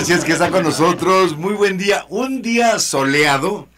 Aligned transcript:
gracias 0.00 0.24
que 0.24 0.32
está 0.32 0.50
con 0.50 0.62
nosotros. 0.62 1.36
Muy 1.36 1.52
buen 1.52 1.76
día. 1.76 2.06
Un 2.08 2.40
día 2.40 2.78
soleado. 2.78 3.68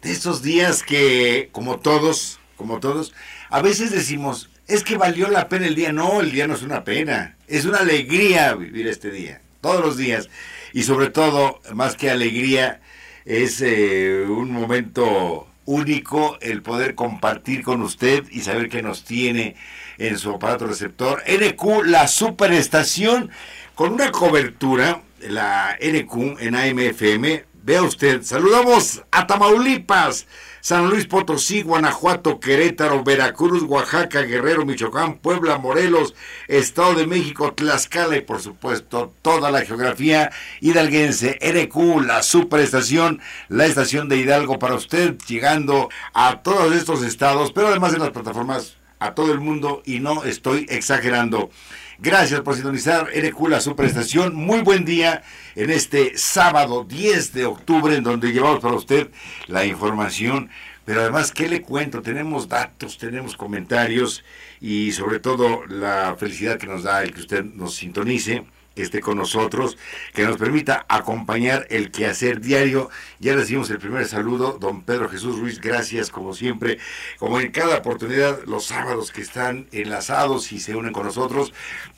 De 0.00 0.10
esos 0.10 0.40
días 0.40 0.82
que, 0.82 1.50
como 1.52 1.80
todos, 1.80 2.40
como 2.56 2.80
todos, 2.80 3.12
a 3.50 3.60
veces 3.60 3.90
decimos, 3.90 4.48
es 4.68 4.82
que 4.82 4.96
valió 4.96 5.28
la 5.28 5.50
pena 5.50 5.66
el 5.66 5.74
día. 5.74 5.92
No, 5.92 6.22
el 6.22 6.32
día 6.32 6.46
no 6.46 6.54
es 6.54 6.62
una 6.62 6.82
pena. 6.82 7.36
Es 7.46 7.66
una 7.66 7.80
alegría 7.80 8.54
vivir 8.54 8.86
este 8.86 9.10
día. 9.10 9.42
Todos 9.60 9.84
los 9.84 9.98
días. 9.98 10.30
Y 10.72 10.84
sobre 10.84 11.10
todo, 11.10 11.60
más 11.74 11.94
que 11.94 12.08
alegría, 12.10 12.80
es 13.26 13.60
eh, 13.60 14.24
un 14.26 14.52
momento 14.52 15.46
único 15.66 16.38
el 16.40 16.62
poder 16.62 16.94
compartir 16.94 17.62
con 17.62 17.82
usted 17.82 18.24
y 18.30 18.40
saber 18.40 18.70
que 18.70 18.80
nos 18.80 19.04
tiene 19.04 19.56
en 19.98 20.16
su 20.16 20.30
aparato 20.30 20.66
receptor. 20.66 21.22
NQ, 21.28 21.84
la 21.84 22.08
superestación, 22.08 23.30
con 23.74 23.92
una 23.92 24.10
cobertura, 24.10 25.02
la 25.28 25.76
NQ 25.80 26.40
en 26.40 26.54
AMFM. 26.54 27.44
Vea 27.62 27.82
usted, 27.82 28.22
saludamos 28.22 29.02
a 29.10 29.26
Tamaulipas, 29.26 30.28
San 30.60 30.88
Luis 30.88 31.06
Potosí, 31.06 31.62
Guanajuato, 31.62 32.38
Querétaro, 32.38 33.02
Veracruz, 33.02 33.64
Oaxaca, 33.64 34.22
Guerrero, 34.22 34.64
Michoacán, 34.64 35.18
Puebla, 35.18 35.58
Morelos, 35.58 36.14
Estado 36.46 36.94
de 36.94 37.08
México, 37.08 37.54
Tlaxcala 37.54 38.16
y 38.16 38.20
por 38.20 38.40
supuesto 38.40 39.12
toda 39.20 39.50
la 39.50 39.62
geografía 39.62 40.30
hidalguense. 40.60 41.40
NQ, 41.42 42.04
la 42.06 42.22
superestación, 42.22 43.20
la 43.48 43.66
estación 43.66 44.08
de 44.08 44.18
Hidalgo 44.18 44.60
para 44.60 44.74
usted, 44.74 45.16
llegando 45.26 45.88
a 46.14 46.42
todos 46.42 46.72
estos 46.72 47.02
estados, 47.02 47.50
pero 47.52 47.66
además 47.66 47.94
en 47.94 48.00
las 48.00 48.10
plataformas 48.10 48.76
a 48.98 49.14
todo 49.14 49.32
el 49.32 49.40
mundo 49.40 49.82
y 49.84 49.98
no 50.00 50.24
estoy 50.24 50.66
exagerando. 50.68 51.50
Gracias 51.98 52.42
por 52.42 52.54
sintonizar 52.54 53.08
NQ 53.16 53.48
la 53.48 53.60
superestación. 53.60 54.34
Muy 54.34 54.60
buen 54.60 54.84
día 54.84 55.22
en 55.54 55.70
este 55.70 56.18
sábado 56.18 56.84
10 56.84 57.32
de 57.32 57.46
octubre 57.46 57.96
en 57.96 58.04
donde 58.04 58.32
llevamos 58.32 58.60
para 58.60 58.74
usted 58.74 59.08
la 59.46 59.64
información. 59.64 60.50
Pero 60.84 61.00
además, 61.00 61.32
¿qué 61.32 61.48
le 61.48 61.62
cuento? 61.62 62.02
Tenemos 62.02 62.48
datos, 62.48 62.98
tenemos 62.98 63.34
comentarios 63.34 64.24
y 64.60 64.92
sobre 64.92 65.20
todo 65.20 65.64
la 65.66 66.14
felicidad 66.18 66.58
que 66.58 66.66
nos 66.66 66.82
da 66.82 67.02
el 67.02 67.14
que 67.14 67.20
usted 67.20 67.44
nos 67.44 67.74
sintonice 67.74 68.44
esté 68.76 69.00
con 69.00 69.16
nosotros, 69.16 69.76
que 70.14 70.24
nos 70.24 70.36
permita 70.36 70.86
acompañar 70.88 71.66
el 71.70 71.90
quehacer 71.90 72.40
diario. 72.40 72.90
Ya 73.18 73.34
recibimos 73.34 73.70
el 73.70 73.78
primer 73.78 74.06
saludo, 74.06 74.58
don 74.60 74.82
Pedro 74.82 75.08
Jesús 75.08 75.38
Ruiz, 75.38 75.60
gracias 75.60 76.10
como 76.10 76.34
siempre, 76.34 76.78
como 77.18 77.40
en 77.40 77.50
cada 77.50 77.78
oportunidad, 77.78 78.44
los 78.44 78.66
sábados 78.66 79.10
que 79.10 79.22
están 79.22 79.66
enlazados 79.72 80.52
y 80.52 80.60
se 80.60 80.76
unen 80.76 80.92
con 80.92 81.06
nosotros 81.06 81.52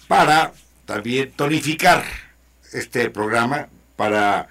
para 0.07 0.53
también 0.87 1.33
tonificar 1.33 2.05
este 2.73 3.11
programa, 3.11 3.69
para 3.97 4.49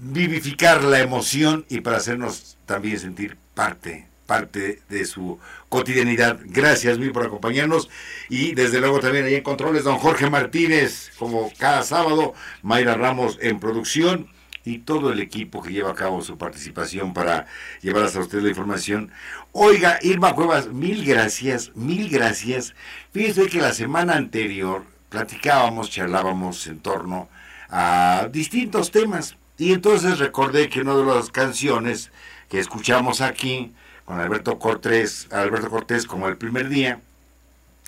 vivificar 0.00 0.82
la 0.82 1.00
emoción 1.00 1.66
y 1.68 1.80
para 1.80 1.98
hacernos 1.98 2.56
también 2.66 2.98
sentir 2.98 3.36
parte 3.54 4.07
parte 4.28 4.82
de 4.90 5.06
su 5.06 5.38
cotidianidad. 5.70 6.38
Gracias 6.44 6.98
mil 6.98 7.12
por 7.12 7.24
acompañarnos 7.24 7.88
y 8.28 8.54
desde 8.54 8.78
luego 8.78 9.00
también 9.00 9.24
ahí 9.24 9.36
en 9.36 9.42
controles 9.42 9.84
don 9.84 9.96
Jorge 9.96 10.28
Martínez, 10.28 11.10
como 11.18 11.50
cada 11.58 11.82
sábado, 11.82 12.34
Mayra 12.62 12.94
Ramos 12.94 13.38
en 13.40 13.58
producción 13.58 14.28
y 14.64 14.80
todo 14.80 15.12
el 15.12 15.20
equipo 15.20 15.62
que 15.62 15.72
lleva 15.72 15.92
a 15.92 15.94
cabo 15.94 16.20
su 16.20 16.36
participación 16.36 17.14
para 17.14 17.46
llevar 17.80 18.04
hasta 18.04 18.20
usted 18.20 18.42
la 18.42 18.50
información. 18.50 19.10
Oiga, 19.52 19.98
Irma 20.02 20.34
Cuevas, 20.34 20.68
mil 20.68 21.06
gracias, 21.06 21.72
mil 21.74 22.10
gracias. 22.10 22.74
Fíjese 23.12 23.46
que 23.46 23.62
la 23.62 23.72
semana 23.72 24.14
anterior 24.14 24.84
platicábamos, 25.08 25.88
charlábamos 25.88 26.66
en 26.66 26.80
torno 26.80 27.30
a 27.70 28.28
distintos 28.30 28.90
temas 28.90 29.38
y 29.56 29.72
entonces 29.72 30.18
recordé 30.18 30.68
que 30.68 30.82
una 30.82 30.94
de 30.94 31.04
las 31.06 31.30
canciones 31.30 32.12
que 32.50 32.58
escuchamos 32.58 33.22
aquí 33.22 33.72
con 34.08 34.20
Alberto 34.20 34.58
Cortés, 34.58 35.28
Alberto 35.30 35.68
Cortés 35.68 36.06
como 36.06 36.28
el 36.28 36.38
primer 36.38 36.70
día, 36.70 37.02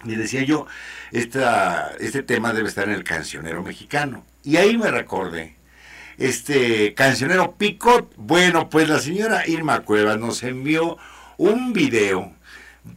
y 0.04 0.16
decía 0.16 0.42
yo, 0.42 0.66
este 1.12 2.22
tema 2.24 2.52
debe 2.52 2.68
estar 2.68 2.86
en 2.90 2.94
el 2.94 3.04
cancionero 3.04 3.62
mexicano. 3.62 4.22
Y 4.44 4.58
ahí 4.58 4.76
me 4.76 4.90
recordé, 4.90 5.56
este 6.18 6.92
cancionero 6.92 7.52
Picot, 7.56 8.12
bueno, 8.18 8.68
pues 8.68 8.90
la 8.90 8.98
señora 8.98 9.48
Irma 9.48 9.80
Cuevas 9.80 10.18
nos 10.18 10.42
envió 10.42 10.98
un 11.38 11.72
video, 11.72 12.34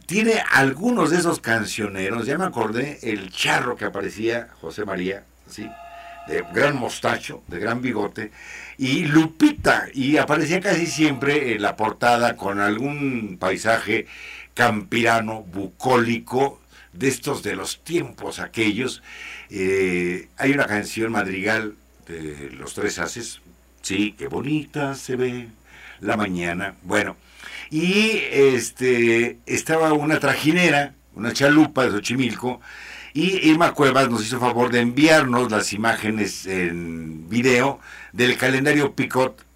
tiene 0.04 0.42
algunos 0.52 1.08
de 1.08 1.16
esos 1.16 1.40
cancioneros, 1.40 2.26
ya 2.26 2.36
me 2.36 2.44
acordé, 2.44 2.98
el 3.04 3.30
charro 3.30 3.74
que 3.76 3.86
aparecía, 3.86 4.50
José 4.60 4.84
María, 4.84 5.24
¿sí? 5.48 5.66
De 6.26 6.44
gran 6.52 6.76
mostacho, 6.76 7.42
de 7.48 7.58
gran 7.58 7.82
bigote, 7.82 8.30
y 8.78 9.04
Lupita, 9.04 9.88
y 9.92 10.16
aparecía 10.16 10.60
casi 10.60 10.86
siempre 10.86 11.54
en 11.54 11.62
la 11.62 11.76
portada 11.76 12.36
con 12.36 12.60
algún 12.60 13.36
paisaje 13.38 14.06
campirano, 14.54 15.42
bucólico, 15.42 16.60
de 16.92 17.08
estos 17.08 17.42
de 17.42 17.56
los 17.56 17.82
tiempos 17.82 18.38
aquellos. 18.38 19.02
Eh, 19.50 20.28
hay 20.36 20.52
una 20.52 20.66
canción 20.66 21.12
madrigal 21.12 21.74
de 22.06 22.50
los 22.52 22.74
tres 22.74 22.98
haces, 22.98 23.40
sí, 23.82 24.14
qué 24.16 24.28
bonita 24.28 24.94
se 24.94 25.16
ve 25.16 25.48
la 26.00 26.16
mañana, 26.16 26.74
bueno, 26.82 27.16
y 27.70 28.20
este 28.30 29.38
estaba 29.46 29.92
una 29.92 30.20
trajinera, 30.20 30.94
una 31.14 31.32
chalupa 31.32 31.84
de 31.84 31.92
Xochimilco, 31.92 32.60
y 33.14 33.48
Irma 33.48 33.72
Cuevas 33.74 34.10
nos 34.10 34.26
hizo 34.26 34.40
favor 34.40 34.72
de 34.72 34.80
enviarnos 34.80 35.50
las 35.50 35.72
imágenes 35.72 36.46
en 36.46 37.28
video 37.28 37.78
del 38.12 38.36
calendario 38.36 38.96
Picot. 38.96 39.46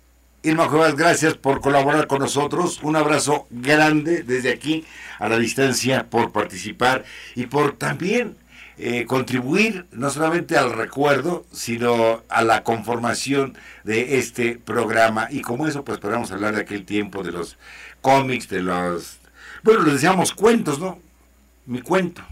Irma 0.45 0.69
Cuevas, 0.69 0.95
gracias 0.95 1.35
por 1.35 1.61
colaborar 1.61 2.07
con 2.07 2.21
nosotros. 2.21 2.79
Un 2.85 2.95
abrazo 2.95 3.49
grande 3.51 4.23
desde 4.23 4.53
aquí 4.53 4.85
a 5.19 5.29
la 5.29 5.41
distancia 5.41 6.09
por 6.09 6.31
participar 6.31 7.05
y 7.35 7.47
por 7.47 7.77
también 7.77 8.37
eh, 8.79 9.07
contribuir 9.07 9.87
no 9.91 10.09
solamente 10.11 10.57
al 10.57 10.73
recuerdo, 10.73 11.45
sino 11.51 12.23
a 12.29 12.43
la 12.43 12.63
conformación 12.63 13.59
de 13.83 14.19
este 14.19 14.57
programa. 14.57 15.27
Y 15.33 15.41
como 15.41 15.67
eso, 15.67 15.85
pues 15.85 15.99
podemos 15.99 16.31
hablar 16.31 16.55
de 16.55 16.61
aquel 16.61 16.85
tiempo, 16.85 17.25
de 17.25 17.33
los 17.33 17.59
cómics, 18.03 18.49
de 18.49 18.63
los... 18.63 19.19
Bueno, 19.65 19.83
les 19.83 19.95
decíamos 19.95 20.33
cuentos, 20.33 20.79
¿no? 20.79 21.01
Mi 21.67 21.83
cuento 21.83 22.23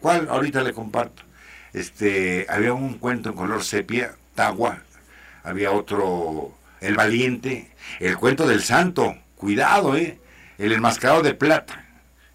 ¿Cuál? 0.00 0.28
Ahorita 0.28 0.62
le 0.62 0.72
comparto. 0.72 1.22
Este, 1.72 2.46
había 2.48 2.72
un 2.72 2.98
cuento 2.98 3.30
en 3.30 3.36
color 3.36 3.62
sepia, 3.62 4.14
Tagua, 4.34 4.82
había 5.44 5.72
otro, 5.72 6.56
El 6.80 6.96
Valiente, 6.96 7.70
el 8.00 8.16
cuento 8.16 8.46
del 8.46 8.62
santo, 8.62 9.16
cuidado, 9.36 9.96
¿eh? 9.96 10.18
El 10.58 10.72
enmascarado 10.72 11.22
de 11.22 11.34
plata. 11.34 11.84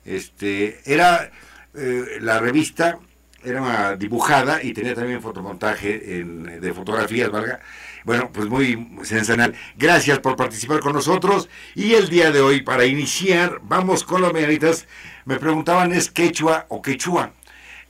Este, 0.06 0.80
era 0.86 1.32
eh, 1.74 2.18
la 2.22 2.40
revista, 2.40 3.00
era 3.44 3.96
dibujada 3.96 4.62
y 4.64 4.74
tenía 4.74 4.94
también 4.94 5.22
fotomontaje 5.22 6.20
en, 6.20 6.62
de 6.62 6.74
fotografías, 6.74 7.32
¿valga? 7.32 7.60
Bueno, 8.04 8.32
pues 8.32 8.48
muy 8.48 8.90
sensacional. 9.04 9.56
Gracias 9.78 10.20
por 10.20 10.36
participar 10.36 10.80
con 10.80 10.94
nosotros. 10.94 11.50
Y 11.76 11.94
el 11.94 12.10
día 12.10 12.32
de 12.32 12.42
hoy, 12.42 12.62
para 12.62 12.86
iniciar, 12.86 13.60
vamos 13.64 14.04
con 14.04 14.22
las 14.22 14.34
mañanitas. 14.34 14.88
Me 15.26 15.38
preguntaban, 15.38 15.92
¿es 15.92 16.10
quechua 16.10 16.66
o 16.70 16.82
quechua? 16.82 17.32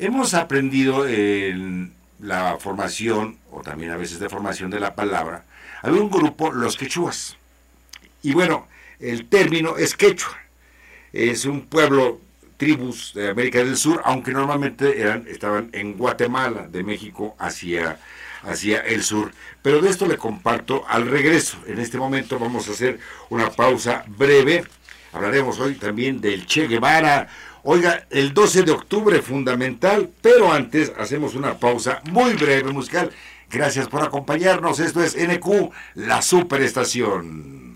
Hemos 0.02 0.34
aprendido 0.34 1.08
en 1.08 1.94
la 2.20 2.58
formación, 2.58 3.38
o 3.52 3.62
también 3.62 3.92
a 3.92 3.98
veces 3.98 4.18
de 4.20 4.30
formación 4.30 4.72
de 4.72 4.80
la 4.80 4.96
palabra, 4.96 5.46
hay 5.84 5.92
un 5.92 6.10
grupo, 6.10 6.52
los 6.52 6.76
quechuas. 6.76 7.38
Y 8.24 8.34
bueno, 8.34 8.68
el 9.00 9.28
término 9.30 9.78
es 9.78 9.96
quechua. 9.96 10.36
Es 11.14 11.46
un 11.46 11.68
pueblo, 11.68 12.20
tribus 12.58 13.14
de 13.14 13.30
América 13.30 13.60
del 13.60 13.78
Sur, 13.78 14.02
aunque 14.04 14.32
normalmente 14.32 15.00
eran, 15.00 15.28
estaban 15.28 15.70
en 15.72 15.96
Guatemala, 15.96 16.68
de 16.68 16.82
México 16.82 17.36
hacia, 17.38 18.00
hacia 18.42 18.80
el 18.80 19.04
sur. 19.04 19.32
Pero 19.62 19.82
de 19.82 19.92
esto 19.92 20.08
le 20.08 20.18
comparto 20.18 20.84
al 20.88 21.06
regreso. 21.06 21.60
En 21.68 21.78
este 21.78 22.00
momento 22.00 22.40
vamos 22.40 22.68
a 22.68 22.72
hacer 22.72 23.00
una 23.30 23.52
pausa 23.52 24.04
breve. 24.08 24.64
Hablaremos 25.14 25.60
hoy 25.60 25.76
también 25.76 26.22
del 26.22 26.48
Che 26.48 26.66
Guevara, 26.66 27.28
Oiga, 27.64 28.08
el 28.10 28.34
12 28.34 28.64
de 28.64 28.72
octubre 28.72 29.22
fundamental, 29.22 30.10
pero 30.22 30.52
antes 30.52 30.92
hacemos 30.98 31.36
una 31.36 31.60
pausa 31.60 32.02
muy 32.10 32.34
breve 32.34 32.72
musical. 32.72 33.12
Gracias 33.52 33.88
por 33.88 34.02
acompañarnos. 34.02 34.80
Esto 34.80 35.04
es 35.04 35.16
NQ, 35.16 35.72
la 35.96 36.24
superestación. 36.24 37.71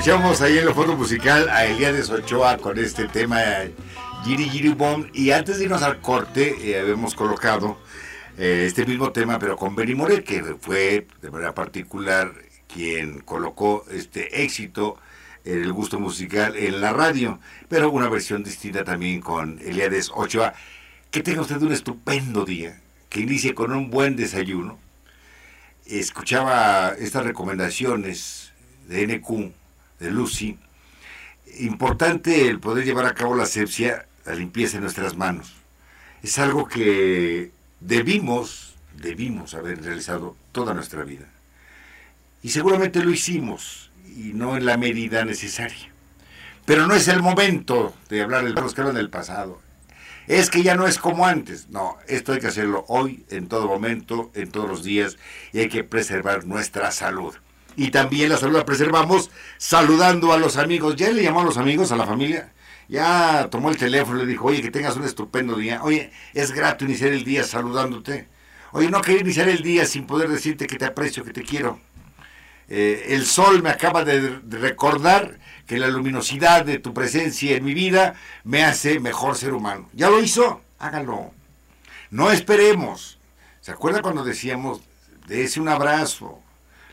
Escuchamos 0.00 0.40
ahí 0.40 0.56
en 0.56 0.64
la 0.64 0.72
foto 0.72 0.96
musical 0.96 1.46
a 1.50 1.66
Elías 1.66 2.08
Ochoa 2.08 2.56
con 2.56 2.78
este 2.78 3.06
tema 3.06 3.38
Giri 4.24 4.48
Giri 4.48 4.70
Bomb. 4.70 5.10
Y 5.12 5.30
antes 5.30 5.58
de 5.58 5.64
irnos 5.64 5.82
al 5.82 6.00
corte, 6.00 6.56
eh, 6.62 6.80
habíamos 6.80 7.14
colocado 7.14 7.78
eh, 8.38 8.64
este 8.66 8.86
mismo 8.86 9.12
tema, 9.12 9.38
pero 9.38 9.58
con 9.58 9.76
Benny 9.76 9.94
Morel, 9.94 10.24
que 10.24 10.42
fue 10.58 11.06
de 11.20 11.30
manera 11.30 11.54
particular 11.54 12.32
quien 12.66 13.20
colocó 13.20 13.84
este 13.90 14.42
éxito 14.42 14.96
en 15.44 15.60
el 15.60 15.72
gusto 15.74 16.00
musical 16.00 16.56
en 16.56 16.80
la 16.80 16.94
radio, 16.94 17.38
pero 17.68 17.90
una 17.90 18.08
versión 18.08 18.42
distinta 18.42 18.84
también 18.84 19.20
con 19.20 19.58
Eliades 19.58 20.10
Ochoa. 20.14 20.54
Que 21.10 21.22
tenga 21.22 21.42
usted 21.42 21.60
un 21.60 21.72
estupendo 21.72 22.46
día, 22.46 22.80
que 23.10 23.20
inicie 23.20 23.54
con 23.54 23.70
un 23.74 23.90
buen 23.90 24.16
desayuno. 24.16 24.78
Escuchaba 25.84 26.94
estas 26.98 27.22
recomendaciones 27.22 28.54
de 28.88 29.06
NQ, 29.06 29.59
de 30.00 30.10
Lucy. 30.10 30.58
Importante 31.60 32.48
el 32.48 32.58
poder 32.58 32.84
llevar 32.84 33.06
a 33.06 33.14
cabo 33.14 33.36
la 33.36 33.44
asepsia, 33.44 34.06
la 34.24 34.34
limpieza 34.34 34.78
en 34.78 34.82
nuestras 34.82 35.16
manos. 35.16 35.54
Es 36.22 36.38
algo 36.38 36.66
que 36.66 37.52
debimos, 37.80 38.74
debimos 38.96 39.54
haber 39.54 39.82
realizado 39.82 40.36
toda 40.52 40.74
nuestra 40.74 41.04
vida. 41.04 41.26
Y 42.42 42.50
seguramente 42.50 43.04
lo 43.04 43.10
hicimos, 43.10 43.90
y 44.06 44.32
no 44.32 44.56
en 44.56 44.66
la 44.66 44.76
medida 44.76 45.24
necesaria. 45.24 45.90
Pero 46.64 46.86
no 46.86 46.94
es 46.94 47.08
el 47.08 47.22
momento 47.22 47.94
de 48.08 48.22
hablar 48.22 48.44
de 48.44 48.52
los 48.52 48.74
que 48.74 48.80
hablan 48.80 48.96
del 48.96 49.10
pasado. 49.10 49.60
Es 50.26 50.50
que 50.50 50.62
ya 50.62 50.76
no 50.76 50.86
es 50.86 50.98
como 50.98 51.26
antes. 51.26 51.68
No, 51.70 51.96
esto 52.06 52.32
hay 52.32 52.40
que 52.40 52.46
hacerlo 52.46 52.84
hoy, 52.88 53.24
en 53.30 53.48
todo 53.48 53.66
momento, 53.66 54.30
en 54.34 54.50
todos 54.50 54.68
los 54.68 54.84
días, 54.84 55.16
y 55.52 55.60
hay 55.60 55.68
que 55.68 55.84
preservar 55.84 56.46
nuestra 56.46 56.90
salud. 56.92 57.34
Y 57.76 57.90
también 57.90 58.28
la 58.28 58.36
salud 58.36 58.56
la 58.56 58.64
preservamos 58.64 59.30
saludando 59.58 60.32
a 60.32 60.38
los 60.38 60.56
amigos. 60.56 60.96
¿Ya 60.96 61.10
le 61.10 61.22
llamó 61.22 61.40
a 61.40 61.44
los 61.44 61.56
amigos, 61.56 61.92
a 61.92 61.96
la 61.96 62.06
familia? 62.06 62.52
Ya 62.88 63.48
tomó 63.50 63.70
el 63.70 63.76
teléfono 63.76 64.18
y 64.18 64.26
le 64.26 64.32
dijo, 64.32 64.46
oye, 64.46 64.62
que 64.62 64.70
tengas 64.70 64.96
un 64.96 65.04
estupendo 65.04 65.56
día. 65.56 65.82
Oye, 65.82 66.10
es 66.34 66.52
grato 66.52 66.84
iniciar 66.84 67.12
el 67.12 67.24
día 67.24 67.44
saludándote. 67.44 68.28
Oye, 68.72 68.90
no 68.90 69.00
quería 69.00 69.20
iniciar 69.20 69.48
el 69.48 69.62
día 69.62 69.86
sin 69.86 70.06
poder 70.06 70.28
decirte 70.28 70.66
que 70.66 70.76
te 70.76 70.84
aprecio, 70.84 71.24
que 71.24 71.32
te 71.32 71.42
quiero. 71.42 71.78
Eh, 72.68 73.14
el 73.14 73.26
sol 73.26 73.62
me 73.62 73.70
acaba 73.70 74.04
de, 74.04 74.40
recordar 74.48 75.38
que 75.66 75.78
la 75.78 75.88
luminosidad 75.88 76.64
de 76.64 76.78
tu 76.78 76.94
presencia 76.94 77.56
en 77.56 77.64
mi 77.64 77.74
vida 77.74 78.14
me 78.44 78.64
hace 78.64 79.00
mejor 79.00 79.36
ser 79.36 79.54
humano. 79.54 79.88
¿Ya 79.92 80.08
lo 80.08 80.22
hizo? 80.22 80.60
Hágalo. 80.78 81.32
No 82.10 82.30
esperemos. 82.30 83.18
¿Se 83.60 83.72
acuerda 83.72 84.02
cuando 84.02 84.24
decíamos, 84.24 84.80
ese 85.28 85.60
un 85.60 85.68
abrazo? 85.68 86.40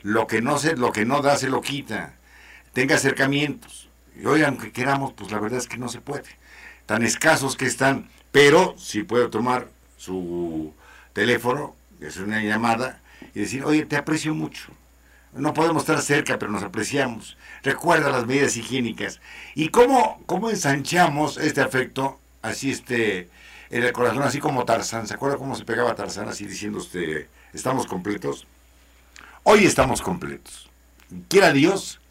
Lo 0.08 0.26
que 0.26 0.42
no 0.42 0.58
se, 0.58 0.78
lo 0.78 0.94
que 0.94 1.04
no 1.04 1.22
da 1.22 1.36
se 1.36 1.50
lo 1.50 1.60
quita. 1.60 2.14
Tenga 2.72 2.96
acercamientos 2.96 3.90
y 4.16 4.26
hoy, 4.26 4.42
aunque 4.42 4.72
queramos, 4.72 5.12
pues 5.12 5.34
la 5.34 5.40
verdad 5.42 5.60
es 5.60 5.68
que 5.68 5.76
no 5.78 5.90
se 5.90 6.00
puede. 6.00 6.24
Tan 6.86 7.04
escasos 7.04 7.58
que 7.58 7.66
están, 7.66 8.08
pero 8.32 8.74
si 8.78 9.04
puedo 9.04 9.30
tomar 9.30 9.68
su 9.98 10.74
teléfono, 11.12 11.76
hacer 12.08 12.24
una 12.24 12.42
llamada 12.42 13.02
y 13.36 13.42
decir, 13.42 13.66
oye, 13.66 13.86
te 13.86 13.98
aprecio 13.98 14.34
mucho. 14.34 14.72
No 15.34 15.54
podemos 15.54 15.84
estar 15.84 16.02
cerca, 16.02 16.40
pero 16.40 16.54
nos 16.54 16.64
apreciamos. 16.64 17.36
Recuerda 17.62 18.10
las 18.10 18.26
medidas 18.26 18.56
higiénicas. 18.56 19.20
¿Y 19.56 19.68
cómo, 19.68 20.24
cómo 20.26 20.50
ensanchamos 20.50 21.36
este 21.36 21.60
afecto, 21.60 22.18
así 22.42 22.72
este, 22.72 23.28
en 23.70 23.84
el 23.84 23.92
corazón, 23.92 24.24
así 24.24 24.40
como 24.40 24.64
Tarzán? 24.64 25.06
¿Se 25.06 25.16
acuerda 25.16 25.36
cómo 25.36 25.54
se 25.54 25.66
pegaba 25.66 25.96
Tarzán 25.96 26.30
así 26.30 26.46
diciendo 26.46 26.78
usted, 26.78 27.28
estamos 27.52 27.88
completos? 27.88 28.48
Hoy 29.50 29.64
estamos 29.64 30.02
completos. 30.02 30.70
Quiera 31.30 31.54
Dios 31.54 32.02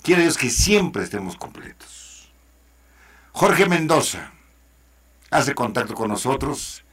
Quiere 0.00 0.22
Dios 0.22 0.38
que 0.38 0.48
siempre 0.48 1.02
estemos 1.02 1.36
completos. 1.36 2.30
Jorge 3.32 3.66
Mendoza 3.66 4.30
hace 5.32 5.56
contacto 5.56 5.94
con 5.94 6.08
nosotros 6.08 6.84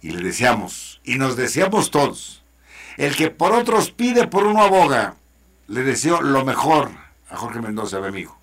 y 0.00 0.10
le 0.10 0.24
deseamos, 0.24 1.00
y 1.04 1.18
nos 1.18 1.36
deseamos 1.36 1.92
todos, 1.92 2.42
el 2.96 3.14
que 3.14 3.30
por 3.30 3.52
otros 3.52 3.92
pide, 3.92 4.26
por 4.26 4.44
uno 4.44 4.62
aboga. 4.62 5.14
Le 5.68 5.84
deseo 5.84 6.20
lo 6.20 6.44
mejor 6.44 6.90
a 7.30 7.36
Jorge 7.36 7.60
Mendoza, 7.60 8.00
mi 8.00 8.08
amigo. 8.08 8.36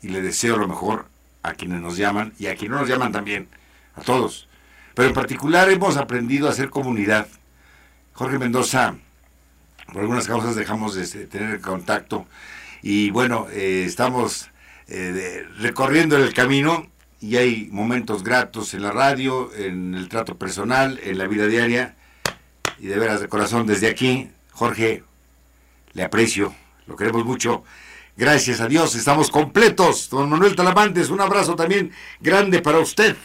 Y 0.00 0.08
le 0.08 0.22
deseo 0.22 0.56
lo 0.56 0.66
mejor 0.66 1.08
a 1.42 1.52
quienes 1.52 1.82
nos 1.82 1.98
llaman 1.98 2.32
y 2.38 2.46
a 2.46 2.56
quienes 2.56 2.74
no 2.74 2.80
nos 2.80 2.88
llaman 2.88 3.12
también, 3.12 3.48
a 3.96 4.00
todos. 4.00 4.48
Pero 4.94 5.08
en 5.08 5.14
particular 5.14 5.68
hemos 5.68 5.98
aprendido 5.98 6.48
a 6.48 6.52
hacer 6.52 6.70
comunidad. 6.70 7.28
Jorge 8.14 8.38
Mendoza, 8.38 8.96
por 9.92 10.02
algunas 10.02 10.26
causas 10.26 10.56
dejamos 10.56 10.94
de 10.94 11.26
tener 11.26 11.60
contacto 11.60 12.26
y 12.82 13.10
bueno, 13.10 13.46
eh, 13.52 13.84
estamos 13.86 14.50
eh, 14.88 15.46
recorriendo 15.58 16.16
el 16.16 16.32
camino 16.32 16.86
y 17.20 17.36
hay 17.36 17.68
momentos 17.70 18.24
gratos 18.24 18.72
en 18.74 18.82
la 18.82 18.92
radio, 18.92 19.50
en 19.54 19.94
el 19.94 20.08
trato 20.08 20.38
personal, 20.38 20.98
en 21.02 21.18
la 21.18 21.26
vida 21.26 21.46
diaria. 21.46 21.96
Y 22.78 22.86
de 22.86 22.98
veras, 22.98 23.20
de 23.20 23.28
corazón, 23.28 23.66
desde 23.66 23.88
aquí, 23.88 24.30
Jorge, 24.52 25.04
le 25.92 26.02
aprecio, 26.02 26.54
lo 26.86 26.96
queremos 26.96 27.26
mucho. 27.26 27.62
Gracias 28.16 28.60
a 28.60 28.68
Dios, 28.68 28.94
estamos 28.94 29.30
completos. 29.30 30.08
Don 30.08 30.30
Manuel 30.30 30.56
Talamantes, 30.56 31.10
un 31.10 31.20
abrazo 31.20 31.56
también 31.56 31.92
grande 32.20 32.62
para 32.62 32.78
usted. 32.78 33.16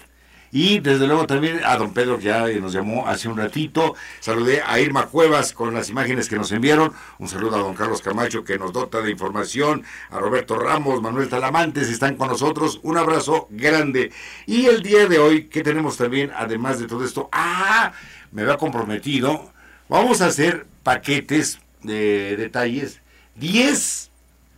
Y 0.57 0.79
desde 0.79 1.05
luego 1.05 1.27
también 1.27 1.59
a 1.65 1.75
don 1.75 1.91
Pedro, 1.91 2.17
que 2.17 2.27
ya 2.27 2.47
nos 2.47 2.71
llamó 2.71 3.09
hace 3.09 3.27
un 3.27 3.35
ratito. 3.35 3.93
Saludé 4.21 4.61
a 4.65 4.79
Irma 4.79 5.07
Cuevas 5.07 5.51
con 5.51 5.73
las 5.73 5.89
imágenes 5.89 6.29
que 6.29 6.37
nos 6.37 6.49
enviaron. 6.53 6.93
Un 7.19 7.27
saludo 7.27 7.57
a 7.57 7.59
don 7.59 7.75
Carlos 7.75 8.01
Camacho, 8.01 8.45
que 8.45 8.57
nos 8.57 8.71
dota 8.71 9.01
de 9.01 9.11
información. 9.11 9.83
A 10.11 10.17
Roberto 10.17 10.57
Ramos, 10.57 11.01
Manuel 11.01 11.27
Talamantes, 11.27 11.89
están 11.89 12.15
con 12.15 12.29
nosotros. 12.29 12.79
Un 12.83 12.97
abrazo 12.97 13.49
grande. 13.49 14.13
Y 14.45 14.67
el 14.67 14.81
día 14.81 15.07
de 15.07 15.19
hoy, 15.19 15.49
¿qué 15.49 15.61
tenemos 15.61 15.97
también, 15.97 16.31
además 16.33 16.79
de 16.79 16.87
todo 16.87 17.03
esto? 17.03 17.27
Ah, 17.33 17.91
me 18.31 18.43
había 18.43 18.55
comprometido. 18.55 19.51
Vamos 19.89 20.21
a 20.21 20.27
hacer 20.27 20.67
paquetes 20.83 21.59
de 21.83 22.37
detalles. 22.37 23.01
10, 23.35 24.09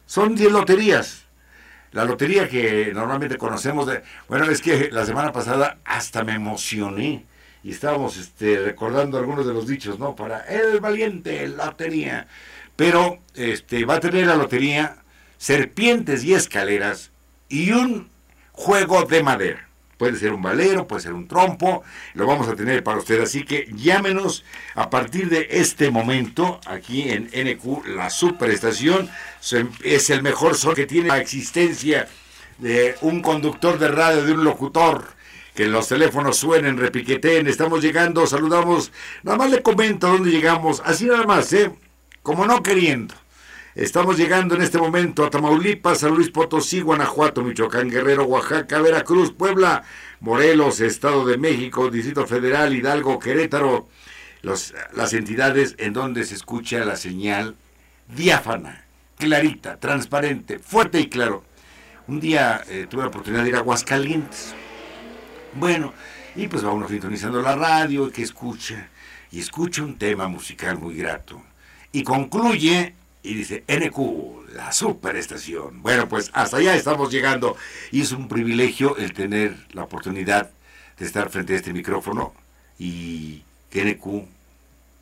son 0.06 0.36
10 0.36 0.52
loterías 0.52 1.27
la 1.92 2.06
lotería 2.06 2.48
que 2.50 2.92
normalmente 2.94 3.38
conocemos 3.38 3.88
de, 3.88 4.04
bueno, 4.28 4.46
es 4.46 4.62
que 4.62 4.90
la 4.92 5.06
semana 5.06 5.32
pasada 5.32 5.80
hasta 5.86 6.24
me 6.24 6.34
emocioné 6.34 7.26
y 7.64 7.72
estábamos 7.72 8.18
este, 8.18 8.60
recordando 8.60 9.18
algunos 9.18 9.46
de 9.46 9.54
los 9.54 9.68
dichos, 9.68 10.00
¿no? 10.00 10.16
Para 10.16 10.42
el 10.42 10.80
valiente, 10.80 11.48
lotería. 11.48 12.28
Pero 12.76 13.20
este, 13.34 13.86
va 13.86 13.96
a 13.96 14.00
tener 14.00 14.28
la 14.28 14.36
lotería 14.36 14.98
serpientes 15.38 16.24
y 16.24 16.34
escaleras 16.34 17.12
y 17.50 17.72
un 17.72 18.10
juego 18.52 19.04
de 19.04 19.24
madera. 19.24 19.67
Puede 19.98 20.16
ser 20.18 20.32
un 20.32 20.42
valero, 20.44 20.88
puede 20.88 21.02
ser 21.02 21.14
un 21.14 21.28
trompo, 21.28 21.84
lo 22.14 22.28
vamos 22.28 22.48
a 22.48 22.56
tener 22.56 22.84
para 22.84 23.00
usted. 23.00 23.20
Así 23.22 23.44
que 23.44 23.68
llámenos 23.74 24.44
a 24.76 24.90
partir 24.90 25.28
de 25.30 25.48
este 25.50 25.90
momento 25.90 26.62
aquí 26.68 27.10
en 27.10 27.30
NQ, 27.34 27.88
la 27.88 28.10
superestación. 28.12 29.10
Es 29.84 30.10
el 30.12 30.22
mejor 30.22 30.56
son 30.56 30.76
que 30.76 30.86
tiene 30.86 31.10
la 31.10 31.18
existencia 31.18 32.08
de 32.60 32.96
un 33.02 33.22
conductor 33.22 33.80
de 33.80 33.88
radio, 33.88 34.24
de 34.24 34.34
un 34.34 34.44
locutor. 34.44 35.18
Que 35.56 35.66
los 35.66 35.88
teléfonos 35.88 36.38
suenen, 36.38 36.78
repiqueten, 36.78 37.48
estamos 37.48 37.82
llegando, 37.82 38.28
saludamos. 38.28 38.92
Nada 39.24 39.40
más 39.40 39.50
le 39.50 39.64
comento 39.64 40.08
dónde 40.08 40.30
llegamos, 40.30 40.84
así 40.86 41.06
nada 41.06 41.24
más, 41.24 41.52
¿eh? 41.54 41.72
Como 42.22 42.46
no 42.46 42.62
queriendo. 42.62 43.16
Estamos 43.78 44.18
llegando 44.18 44.56
en 44.56 44.64
este 44.64 44.80
momento 44.80 45.24
a 45.24 45.30
Tamaulipas, 45.30 46.00
San 46.00 46.16
Luis 46.16 46.32
Potosí, 46.32 46.82
Guanajuato, 46.82 47.44
Michoacán, 47.44 47.92
Guerrero, 47.92 48.24
Oaxaca, 48.24 48.82
Veracruz, 48.82 49.32
Puebla, 49.32 49.84
Morelos, 50.20 50.82
Estado 50.82 51.28
de 51.28 51.38
México, 51.38 51.92
Distrito 51.92 52.26
Federal, 52.26 52.74
Hidalgo, 52.74 53.20
Querétaro, 53.20 53.88
las 54.42 55.14
entidades 55.14 55.76
en 55.78 55.94
donde 55.94 56.24
se 56.24 56.34
escucha 56.34 56.84
la 56.86 56.96
señal 56.96 57.56
diáfana, 58.08 58.84
clarita, 59.16 59.80
transparente, 59.80 60.58
fuerte 60.58 61.00
y 61.00 61.08
claro. 61.08 61.44
Un 62.08 62.20
día 62.20 62.64
eh, 62.70 62.88
tuve 62.90 63.04
la 63.04 63.10
oportunidad 63.10 63.44
de 63.44 63.50
ir 63.50 63.56
a 63.58 63.60
Aguascalientes. 63.60 64.56
Bueno, 65.54 65.94
y 66.36 66.48
pues 66.48 66.66
va 66.66 66.72
uno 66.72 66.88
sintonizando 66.88 67.44
la 67.44 67.56
radio, 67.56 68.12
que 68.12 68.24
escucha, 68.24 68.90
y 69.32 69.40
escucha 69.40 69.84
un 69.84 70.00
tema 70.00 70.28
musical 70.28 70.80
muy 70.80 70.96
grato. 70.96 71.44
Y 71.92 72.02
concluye 72.02 72.97
y 73.28 73.34
dice 73.34 73.64
NQ, 73.68 74.54
la 74.56 74.72
superestación. 74.72 75.82
Bueno, 75.82 76.08
pues 76.08 76.32
hasta 76.34 76.58
allá 76.58 76.76
estamos 76.76 77.12
llegando 77.12 77.58
y 77.92 78.02
es 78.02 78.14
un 78.14 78.28
privilegio 78.28 78.98
el 78.98 79.14
tener 79.14 79.56
la 79.74 79.84
oportunidad 79.84 80.52
de 80.98 81.06
estar 81.06 81.30
frente 81.30 81.54
a 81.54 81.58
este 81.58 81.74
micrófono 81.74 82.34
y 82.80 83.44
que 83.70 83.84
NQ 83.84 84.26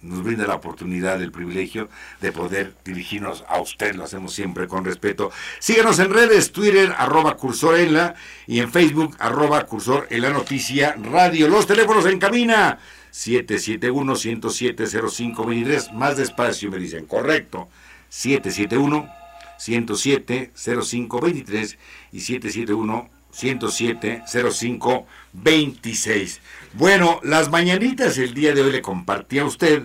nos 0.01 0.24
brinda 0.24 0.48
la 0.48 0.55
oportunidad, 0.55 1.22
el 1.22 1.32
privilegio 1.32 1.88
de 2.22 2.32
poder 2.32 2.74
dirigirnos 2.84 3.44
a 3.48 3.60
usted, 3.60 3.94
lo 3.96 4.03
hacemos 4.03 4.34
siempre 4.34 4.67
con 4.67 4.84
respeto. 4.86 5.32
Síguenos 5.60 6.00
en 6.00 6.12
redes, 6.13 6.51
Twitter, 6.51 6.94
arroba 6.98 7.38
cursor 7.38 7.79
en 7.79 7.94
la, 7.94 8.15
y 8.48 8.60
en 8.60 8.72
Facebook, 8.72 9.15
arroba 9.20 9.65
cursor 9.65 10.08
en 10.10 10.22
la 10.22 10.32
noticia 10.32 10.96
radio. 11.01 11.48
Los 11.48 11.65
teléfonos 11.65 12.05
en 12.05 12.20
cabina, 12.20 12.77
771-107-0523, 13.13 15.94
más 15.94 16.17
despacio 16.17 16.70
me 16.70 16.77
dicen, 16.77 17.05
correcto. 17.05 17.70
771 18.15 19.10
107 19.57 20.51
05 20.55 21.19
23 21.19 21.77
y 22.13 22.19
771 22.22 23.10
107 23.31 24.24
05 24.25 25.07
26. 25.34 26.41
Bueno, 26.74 27.19
las 27.24 27.50
mañanitas 27.50 28.17
el 28.17 28.34
día 28.34 28.53
de 28.53 28.62
hoy 28.62 28.72
le 28.72 28.81
compartí 28.81 29.39
a 29.39 29.45
usted 29.45 29.84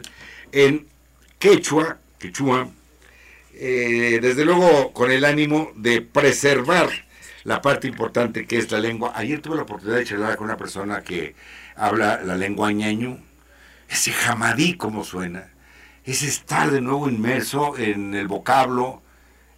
en 0.52 0.86
quechua, 1.40 1.98
quechua, 2.20 2.68
eh, 3.54 4.20
desde 4.22 4.44
luego 4.44 4.92
con 4.92 5.10
el 5.10 5.24
ánimo 5.24 5.72
de 5.74 6.00
preservar 6.00 6.88
la 7.42 7.60
parte 7.60 7.88
importante 7.88 8.46
que 8.46 8.58
es 8.58 8.70
la 8.70 8.78
lengua. 8.78 9.12
Ayer 9.16 9.40
tuve 9.42 9.56
la 9.56 9.62
oportunidad 9.62 9.98
de 9.98 10.04
charlar 10.04 10.36
con 10.36 10.44
una 10.44 10.56
persona 10.56 11.02
que 11.02 11.34
habla 11.74 12.20
la 12.22 12.36
lengua 12.36 12.70
ñaño, 12.70 13.18
ese 13.88 14.12
jamadí 14.12 14.76
como 14.76 15.02
suena, 15.02 15.50
es 16.04 16.22
estar 16.22 16.70
de 16.70 16.80
nuevo 16.80 17.08
inmerso 17.08 17.76
en 17.76 18.14
el 18.14 18.28
vocablo, 18.28 19.02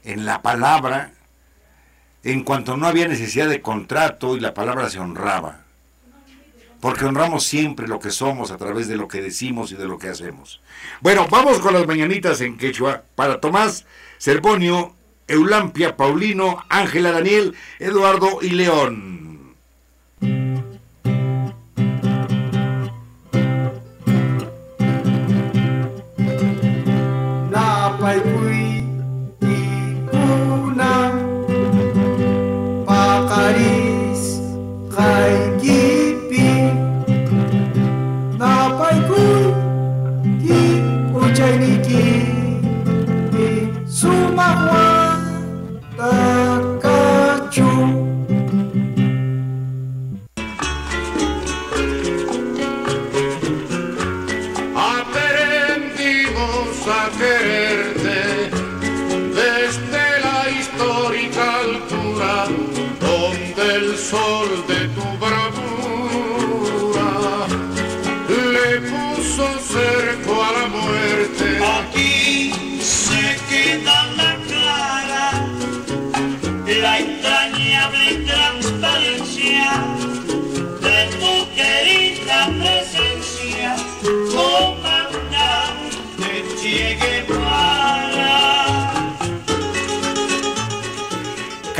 en 0.05 0.25
la 0.25 0.43
palabra, 0.43 1.13
en 2.25 2.45
cuanto 2.45 2.77
no 2.77 2.87
había 2.87 3.09
necesidad 3.09 3.49
de 3.49 3.63
contrato 3.63 4.37
y 4.37 4.41
la 4.41 4.55
palabra 4.55 4.91
se 4.91 4.99
honraba. 4.99 5.65
Porque 6.81 7.05
honramos 7.05 7.45
siempre 7.45 7.87
lo 7.87 8.01
que 8.01 8.11
somos 8.11 8.51
a 8.51 8.57
través 8.57 8.89
de 8.89 8.97
lo 8.97 9.07
que 9.07 9.23
decimos 9.23 9.71
y 9.71 9.77
de 9.77 9.87
lo 9.87 9.99
que 9.99 10.09
hacemos. 10.09 10.61
Bueno, 11.01 11.29
vamos 11.31 11.61
con 11.61 11.75
las 11.75 11.87
mañanitas 11.87 12.41
en 12.41 12.59
quechua 12.59 13.05
para 13.15 13.41
Tomás 13.41 13.87
Cervonio, 14.19 14.97
Eulampia, 15.29 15.97
Paulino, 15.97 16.65
Ángela 16.69 17.13
Daniel, 17.13 17.55
Eduardo 17.79 18.39
y 18.43 18.51
León. 18.51 19.32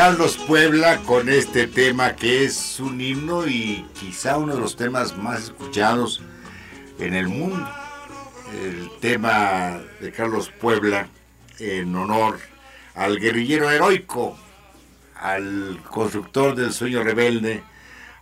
Carlos 0.05 0.37
Puebla 0.37 0.97
con 1.03 1.29
este 1.29 1.69
tema 1.69 2.17
que 2.17 2.43
es 2.43 2.81
un 2.81 3.01
himno 3.01 3.47
y 3.47 3.87
quizá 3.95 4.37
uno 4.37 4.57
de 4.57 4.61
los 4.61 4.75
temas 4.75 5.17
más 5.17 5.45
escuchados 5.45 6.21
en 6.99 7.15
el 7.15 7.29
mundo. 7.29 7.65
El 8.65 8.91
tema 8.99 9.81
de 10.01 10.11
Carlos 10.11 10.51
Puebla 10.61 11.07
en 11.61 11.95
honor 11.95 12.41
al 12.97 13.21
guerrillero 13.21 13.71
heroico, 13.71 14.37
al 15.15 15.81
constructor 15.89 16.57
del 16.57 16.73
sueño 16.73 17.05
rebelde, 17.05 17.63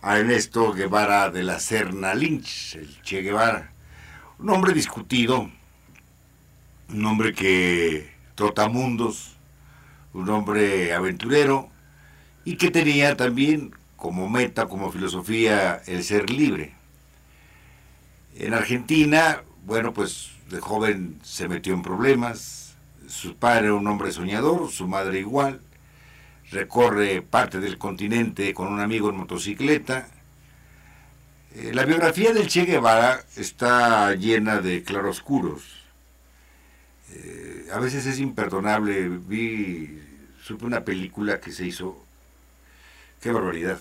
a 0.03 0.19
Ernesto 0.19 0.73
Guevara 0.73 1.31
de 1.31 1.41
la 1.41 1.59
Serna 1.59 2.13
Lynch, 2.13 2.75
el 2.75 3.01
Che 3.01 3.23
Guevara. 3.23 3.73
Un 4.37 4.51
hombre 4.51 4.73
discutido, 4.73 5.49
un 6.89 7.05
hombre 7.07 7.33
que 7.33 8.13
mundos, 8.69 9.35
un 10.13 10.29
hombre 10.29 10.93
aventurero, 10.93 11.70
y 12.43 12.55
que 12.55 12.71
tenía 12.71 13.15
también 13.15 13.73
como 13.95 14.29
meta, 14.29 14.67
como 14.67 14.91
filosofía, 14.91 15.81
el 15.85 16.03
ser 16.03 16.29
libre. 16.29 16.73
En 18.35 18.53
Argentina, 18.53 19.43
bueno, 19.65 19.93
pues 19.93 20.31
de 20.49 20.59
joven 20.59 21.19
se 21.23 21.47
metió 21.47 21.73
en 21.73 21.83
problemas, 21.83 22.75
su 23.07 23.35
padre 23.35 23.65
era 23.65 23.75
un 23.75 23.87
hombre 23.87 24.11
soñador, 24.11 24.71
su 24.71 24.87
madre 24.87 25.19
igual, 25.19 25.61
recorre 26.49 27.21
parte 27.21 27.59
del 27.59 27.77
continente 27.77 28.53
con 28.53 28.67
un 28.67 28.79
amigo 28.79 29.09
en 29.09 29.17
motocicleta. 29.17 30.07
Eh, 31.53 31.71
la 31.73 31.85
biografía 31.85 32.33
del 32.33 32.47
Che 32.47 32.65
Guevara 32.65 33.23
está 33.35 34.15
llena 34.15 34.61
de 34.61 34.83
claroscuros. 34.83 35.63
Eh, 37.13 37.67
a 37.73 37.79
veces 37.79 38.05
es 38.05 38.19
imperdonable. 38.19 39.09
Vi, 39.09 40.01
supe 40.41 40.65
una 40.65 40.83
película 40.83 41.39
que 41.39 41.51
se 41.51 41.67
hizo 41.67 42.05
Qué 43.21 43.31
barbaridad. 43.31 43.79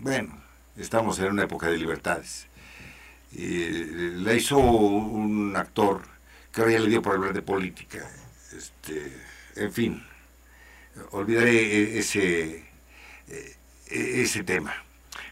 Bueno, 0.00 0.38
estamos 0.76 1.18
en 1.18 1.30
una 1.30 1.44
época 1.44 1.68
de 1.68 1.78
libertades. 1.78 2.46
la 3.32 4.34
hizo 4.34 4.58
un 4.58 5.56
actor 5.56 6.02
que 6.52 6.60
ya 6.70 6.78
le 6.78 6.90
dio 6.90 7.00
por 7.00 7.14
hablar 7.14 7.32
de 7.32 7.40
política. 7.40 8.06
Este, 8.54 9.16
en 9.56 9.72
fin, 9.72 10.06
olvidaré 11.12 11.52
e, 11.52 11.98
ese, 12.00 12.64
e, 13.28 13.56
ese 14.22 14.44
tema. 14.44 14.74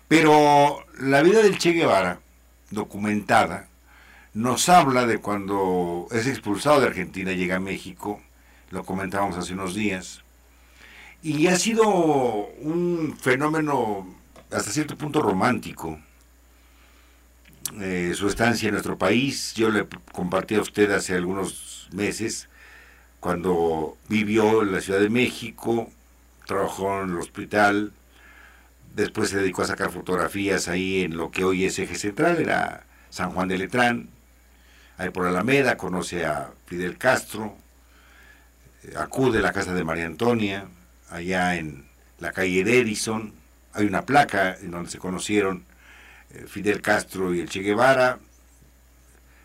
Pero 0.09 0.87
la 0.99 1.21
vida 1.23 1.43
del 1.43 1.59
Che 1.59 1.73
Guevara, 1.73 2.19
documentada, 2.71 3.69
nos 4.33 4.71
habla 4.71 5.05
de 5.05 5.19
cuando 5.19 6.09
es 6.12 6.26
expulsado 6.26 6.81
de 6.81 6.87
Argentina, 6.87 7.33
llega 7.33 7.57
a 7.57 7.61
México, 7.61 8.23
lo 8.71 8.85
comentábamos 8.85 9.37
hace 9.37 9.52
unos 9.52 9.75
días, 9.75 10.25
y 11.23 11.47
ha 11.49 11.57
sido 11.57 11.87
un 11.87 13.17
fenómeno 13.21 14.07
hasta 14.50 14.71
cierto 14.71 14.97
punto 14.97 15.21
romántico. 15.21 16.00
Eh, 17.81 18.12
su 18.15 18.27
estancia 18.29 18.69
en 18.69 18.75
nuestro 18.75 18.99
país, 18.99 19.55
yo 19.55 19.71
le 19.71 19.87
compartí 20.12 20.57
a 20.57 20.62
usted 20.62 20.91
hace 20.91 21.15
algunos 21.15 21.89
meses, 21.93 22.49
cuando 23.21 23.97
vivió 24.09 24.62
en 24.62 24.73
la 24.73 24.81
Ciudad 24.81 24.99
de 24.99 25.11
México, 25.11 25.91
trabajó 26.47 27.03
en 27.03 27.11
el 27.11 27.19
hospital, 27.19 27.93
después 28.97 29.29
se 29.31 29.39
dedicó 29.39 29.62
a 29.62 29.67
sacar 29.67 29.93
fotografías 29.93 30.69
ahí 30.69 31.03
en 31.03 31.17
lo 31.17 31.31
que 31.31 31.45
hoy 31.45 31.65
es 31.65 31.79
eje 31.79 31.97
central, 31.97 32.39
era 32.41 32.87
San 33.11 33.31
Juan 33.31 33.47
de 33.47 33.59
Letrán, 33.59 34.09
ahí 34.97 35.11
por 35.11 35.27
Alameda, 35.27 35.77
conoce 35.77 36.25
a 36.27 36.50
Fidel 36.67 36.99
Castro, 36.99 37.57
eh, 38.85 38.95
acude 38.97 39.39
a 39.39 39.43
la 39.43 39.53
casa 39.53 39.75
de 39.75 39.85
María 39.85 40.07
Antonia, 40.07 40.67
allá 41.11 41.57
en 41.57 41.87
la 42.19 42.33
calle 42.33 42.61
Edison, 42.61 43.33
hay 43.73 43.87
una 43.87 44.07
placa 44.07 44.57
en 44.61 44.71
donde 44.71 44.90
se 44.90 44.99
conocieron 44.99 45.64
eh, 46.31 46.47
Fidel 46.47 46.81
Castro 46.81 47.35
y 47.35 47.40
el 47.40 47.49
Che 47.49 47.61
Guevara, 47.61 48.19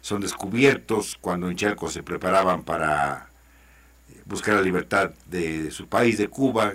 son 0.01 0.21
descubiertos 0.21 1.17
cuando 1.19 1.49
en 1.49 1.55
Chalco 1.55 1.89
se 1.89 2.03
preparaban 2.03 2.63
para 2.63 3.29
eh, 4.09 4.21
buscar 4.25 4.55
la 4.55 4.61
libertad 4.61 5.11
de 5.25 5.71
su 5.71 5.87
país, 5.87 6.17
de 6.17 6.27
Cuba, 6.27 6.73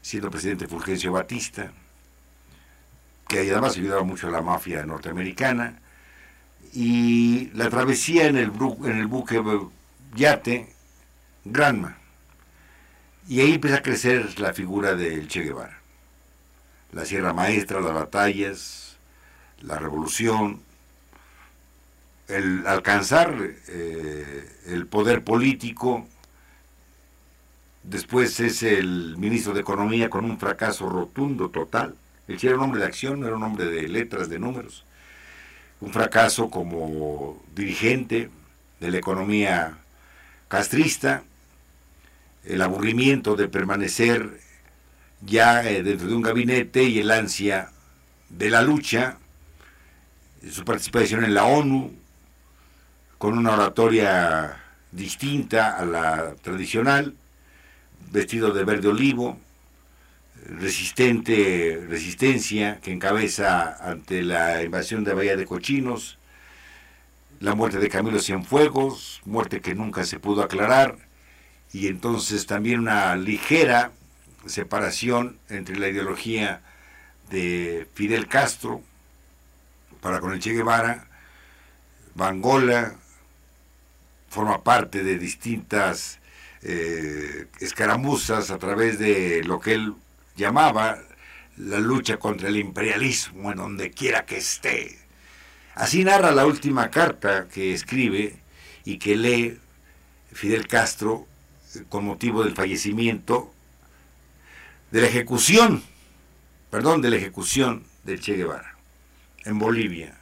siendo 0.00 0.30
presidente 0.30 0.68
Fulgencio 0.68 1.12
Batista, 1.12 1.72
que 3.26 3.40
además 3.40 3.76
ayudaba 3.76 4.04
mucho 4.04 4.28
a 4.28 4.30
la 4.30 4.42
mafia 4.42 4.84
norteamericana, 4.84 5.80
y 6.72 7.50
la 7.54 7.70
travesía 7.70 8.26
en 8.26 8.36
el, 8.36 8.52
en 8.84 8.98
el 8.98 9.06
buque 9.06 9.40
yate 10.14 10.68
Granma 11.44 12.03
y 13.26 13.40
ahí 13.40 13.54
empieza 13.54 13.78
a 13.78 13.82
crecer 13.82 14.38
la 14.38 14.52
figura 14.52 14.94
del 14.94 15.28
Che 15.28 15.42
Guevara. 15.42 15.80
La 16.92 17.04
Sierra 17.04 17.32
Maestra, 17.32 17.80
las 17.80 17.94
batallas, 17.94 18.96
la 19.62 19.78
revolución, 19.78 20.62
el 22.28 22.66
alcanzar 22.66 23.36
eh, 23.68 24.48
el 24.66 24.86
poder 24.86 25.24
político, 25.24 26.06
después 27.82 28.38
es 28.40 28.62
el 28.62 29.16
ministro 29.16 29.54
de 29.54 29.60
Economía 29.60 30.10
con 30.10 30.24
un 30.24 30.38
fracaso 30.38 30.88
rotundo, 30.88 31.50
total. 31.50 31.96
Che 32.26 32.46
era 32.46 32.56
un 32.56 32.62
hombre 32.62 32.80
de 32.80 32.86
acción, 32.86 33.24
era 33.24 33.36
un 33.36 33.42
hombre 33.42 33.66
de 33.66 33.88
letras, 33.88 34.28
de 34.28 34.38
números. 34.38 34.84
Un 35.80 35.92
fracaso 35.92 36.48
como 36.50 37.42
dirigente 37.54 38.30
de 38.80 38.90
la 38.90 38.98
economía 38.98 39.78
castrista, 40.48 41.22
el 42.46 42.62
aburrimiento 42.62 43.36
de 43.36 43.48
permanecer 43.48 44.40
ya 45.22 45.68
eh, 45.68 45.82
dentro 45.82 46.08
de 46.08 46.14
un 46.14 46.22
gabinete 46.22 46.84
y 46.84 46.98
el 46.98 47.10
ansia 47.10 47.70
de 48.28 48.50
la 48.50 48.62
lucha, 48.62 49.18
su 50.50 50.64
participación 50.64 51.24
en 51.24 51.34
la 51.34 51.44
ONU, 51.44 51.92
con 53.18 53.38
una 53.38 53.54
oratoria 53.54 54.56
distinta 54.92 55.78
a 55.78 55.84
la 55.84 56.34
tradicional, 56.42 57.14
vestido 58.10 58.52
de 58.52 58.64
verde 58.64 58.88
olivo, 58.88 59.38
resistente, 60.46 61.84
resistencia 61.88 62.80
que 62.80 62.92
encabeza 62.92 63.76
ante 63.88 64.22
la 64.22 64.62
invasión 64.62 65.04
de 65.04 65.14
Bahía 65.14 65.36
de 65.36 65.46
Cochinos, 65.46 66.18
la 67.40 67.54
muerte 67.54 67.78
de 67.78 67.88
Camilo 67.88 68.20
Cienfuegos, 68.20 69.22
muerte 69.24 69.60
que 69.60 69.74
nunca 69.74 70.04
se 70.04 70.18
pudo 70.18 70.42
aclarar, 70.42 70.96
y 71.74 71.88
entonces 71.88 72.46
también 72.46 72.78
una 72.78 73.16
ligera 73.16 73.90
separación 74.46 75.40
entre 75.48 75.76
la 75.76 75.88
ideología 75.88 76.62
de 77.30 77.88
Fidel 77.94 78.28
Castro 78.28 78.80
para 80.00 80.20
con 80.20 80.32
el 80.32 80.38
Che 80.38 80.52
Guevara, 80.52 81.08
Bangola 82.14 82.94
forma 84.28 84.62
parte 84.62 85.02
de 85.02 85.18
distintas 85.18 86.20
eh, 86.62 87.48
escaramuzas 87.58 88.52
a 88.52 88.58
través 88.58 89.00
de 89.00 89.42
lo 89.42 89.58
que 89.58 89.74
él 89.74 89.94
llamaba 90.36 91.00
la 91.56 91.80
lucha 91.80 92.18
contra 92.18 92.50
el 92.50 92.56
imperialismo 92.56 93.50
en 93.50 93.58
donde 93.58 93.90
quiera 93.90 94.26
que 94.26 94.36
esté. 94.36 94.96
Así 95.74 96.04
narra 96.04 96.30
la 96.30 96.46
última 96.46 96.90
carta 96.90 97.48
que 97.48 97.74
escribe 97.74 98.36
y 98.84 98.98
que 98.98 99.16
lee 99.16 99.58
Fidel 100.32 100.68
Castro 100.68 101.26
con 101.88 102.04
motivo 102.04 102.44
del 102.44 102.54
fallecimiento, 102.54 103.52
de 104.90 105.00
la 105.00 105.06
ejecución, 105.08 105.82
perdón, 106.70 107.02
de 107.02 107.10
la 107.10 107.16
ejecución 107.16 107.84
del 108.04 108.20
Che 108.20 108.34
Guevara 108.36 108.76
en 109.44 109.58
Bolivia, 109.58 110.14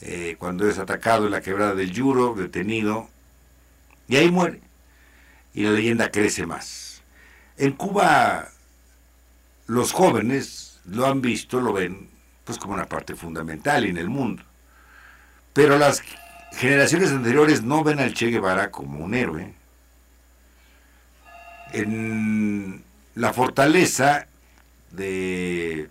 eh, 0.00 0.36
cuando 0.38 0.68
es 0.68 0.78
atacado 0.78 1.26
en 1.26 1.32
la 1.32 1.40
quebrada 1.40 1.74
del 1.74 1.92
Yuro, 1.92 2.34
detenido, 2.34 3.08
y 4.08 4.16
ahí 4.16 4.30
muere. 4.30 4.60
Y 5.54 5.64
la 5.64 5.72
leyenda 5.72 6.10
crece 6.10 6.46
más. 6.46 7.02
En 7.56 7.72
Cuba, 7.72 8.48
los 9.66 9.92
jóvenes 9.92 10.80
lo 10.86 11.06
han 11.06 11.20
visto, 11.20 11.60
lo 11.60 11.72
ven, 11.72 12.08
pues 12.44 12.58
como 12.58 12.74
una 12.74 12.86
parte 12.86 13.14
fundamental 13.14 13.84
en 13.84 13.96
el 13.96 14.08
mundo. 14.08 14.42
Pero 15.52 15.78
las 15.78 16.02
generaciones 16.52 17.10
anteriores 17.10 17.62
no 17.62 17.84
ven 17.84 18.00
al 18.00 18.14
Che 18.14 18.26
Guevara 18.26 18.70
como 18.70 19.04
un 19.04 19.14
héroe, 19.14 19.54
en 21.72 22.84
la 23.14 23.32
fortaleza 23.32 24.26
de 24.90 25.88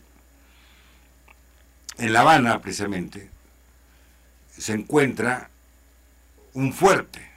en 1.98 2.13
La 2.13 2.22
Habana 2.22 2.62
precisamente 2.62 3.30
se 4.58 4.74
encuentra 4.74 5.50
un 6.54 6.74
fuerte, 6.74 7.32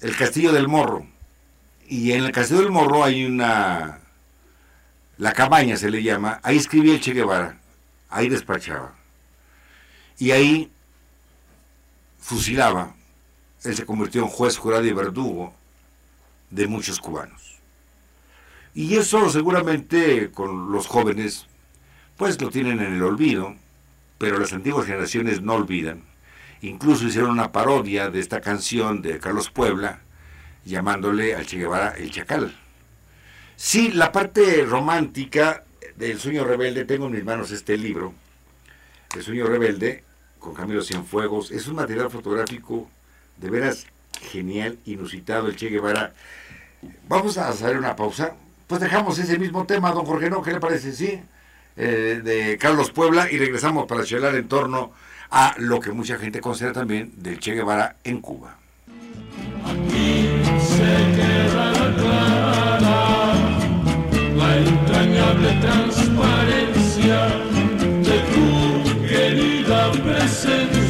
el 0.00 0.16
Castillo 0.16 0.52
del 0.52 0.68
Morro. 0.68 1.06
Y 1.88 2.12
en 2.12 2.24
el 2.24 2.32
Castillo 2.32 2.60
del 2.60 2.70
Morro 2.70 3.04
hay 3.04 3.24
una, 3.24 4.00
la 5.18 5.32
cabaña 5.32 5.76
se 5.76 5.90
le 5.90 6.02
llama, 6.02 6.40
ahí 6.42 6.56
escribía 6.56 6.94
el 6.94 7.00
Che 7.00 7.12
Guevara, 7.12 7.58
ahí 8.08 8.28
despachaba. 8.28 8.94
Y 10.18 10.30
ahí 10.30 10.70
fusilaba, 12.18 12.94
él 13.64 13.76
se 13.76 13.84
convirtió 13.84 14.22
en 14.22 14.28
juez, 14.28 14.56
jurado 14.56 14.84
y 14.84 14.92
verdugo 14.92 15.54
de 16.52 16.66
muchos 16.68 17.00
cubanos. 17.00 17.58
Y 18.74 18.96
eso 18.96 19.28
seguramente 19.28 20.30
con 20.30 20.70
los 20.70 20.86
jóvenes, 20.86 21.46
pues 22.16 22.40
lo 22.40 22.50
tienen 22.50 22.80
en 22.80 22.94
el 22.94 23.02
olvido, 23.02 23.56
pero 24.18 24.38
las 24.38 24.52
antiguas 24.52 24.86
generaciones 24.86 25.42
no 25.42 25.54
olvidan. 25.54 26.04
Incluso 26.60 27.06
hicieron 27.06 27.30
una 27.30 27.52
parodia 27.52 28.08
de 28.08 28.20
esta 28.20 28.40
canción 28.40 29.02
de 29.02 29.18
Carlos 29.18 29.50
Puebla, 29.50 30.00
llamándole 30.64 31.34
al 31.34 31.46
Che 31.46 31.58
Guevara 31.58 31.94
el 31.96 32.10
Chacal. 32.12 32.56
Sí, 33.56 33.90
la 33.90 34.12
parte 34.12 34.64
romántica 34.64 35.64
del 35.96 36.18
Sueño 36.18 36.44
Rebelde, 36.44 36.84
tengo 36.84 37.06
en 37.06 37.12
mis 37.12 37.24
manos 37.24 37.50
este 37.50 37.76
libro, 37.76 38.14
El 39.14 39.22
Sueño 39.22 39.46
Rebelde, 39.46 40.04
con 40.38 40.54
Camilo 40.54 40.82
Cienfuegos, 40.82 41.50
es 41.50 41.66
un 41.66 41.76
material 41.76 42.10
fotográfico 42.10 42.88
de 43.36 43.50
veras 43.50 43.86
genial, 44.30 44.78
inusitado, 44.84 45.48
el 45.48 45.56
Che 45.56 45.68
Guevara 45.68 46.14
Vamos 47.08 47.38
a 47.38 47.48
hacer 47.48 47.76
una 47.76 47.96
pausa. 47.96 48.34
Pues 48.66 48.80
dejamos 48.80 49.18
ese 49.18 49.38
mismo 49.38 49.66
tema, 49.66 49.92
don 49.92 50.04
Jorge, 50.04 50.30
¿no? 50.30 50.42
¿Qué 50.42 50.52
le 50.52 50.60
parece? 50.60 50.92
Sí, 50.92 51.20
eh, 51.76 52.20
de 52.22 52.58
Carlos 52.58 52.90
Puebla 52.90 53.30
y 53.30 53.38
regresamos 53.38 53.86
para 53.86 54.04
charlar 54.04 54.34
en 54.34 54.48
torno 54.48 54.92
a 55.30 55.54
lo 55.58 55.80
que 55.80 55.92
mucha 55.92 56.18
gente 56.18 56.40
considera 56.40 56.72
también 56.72 57.12
del 57.16 57.38
Che 57.38 57.54
Guevara 57.54 57.96
en 58.04 58.20
Cuba. 58.20 58.56
Aquí 59.64 60.28
se 60.60 61.16
queda 61.16 61.72
la 64.36 64.56
entrañable 64.56 65.50
transparencia 65.60 67.18
de 68.02 68.16
tu 68.32 69.06
querida 69.06 69.92
presencia, 69.92 70.81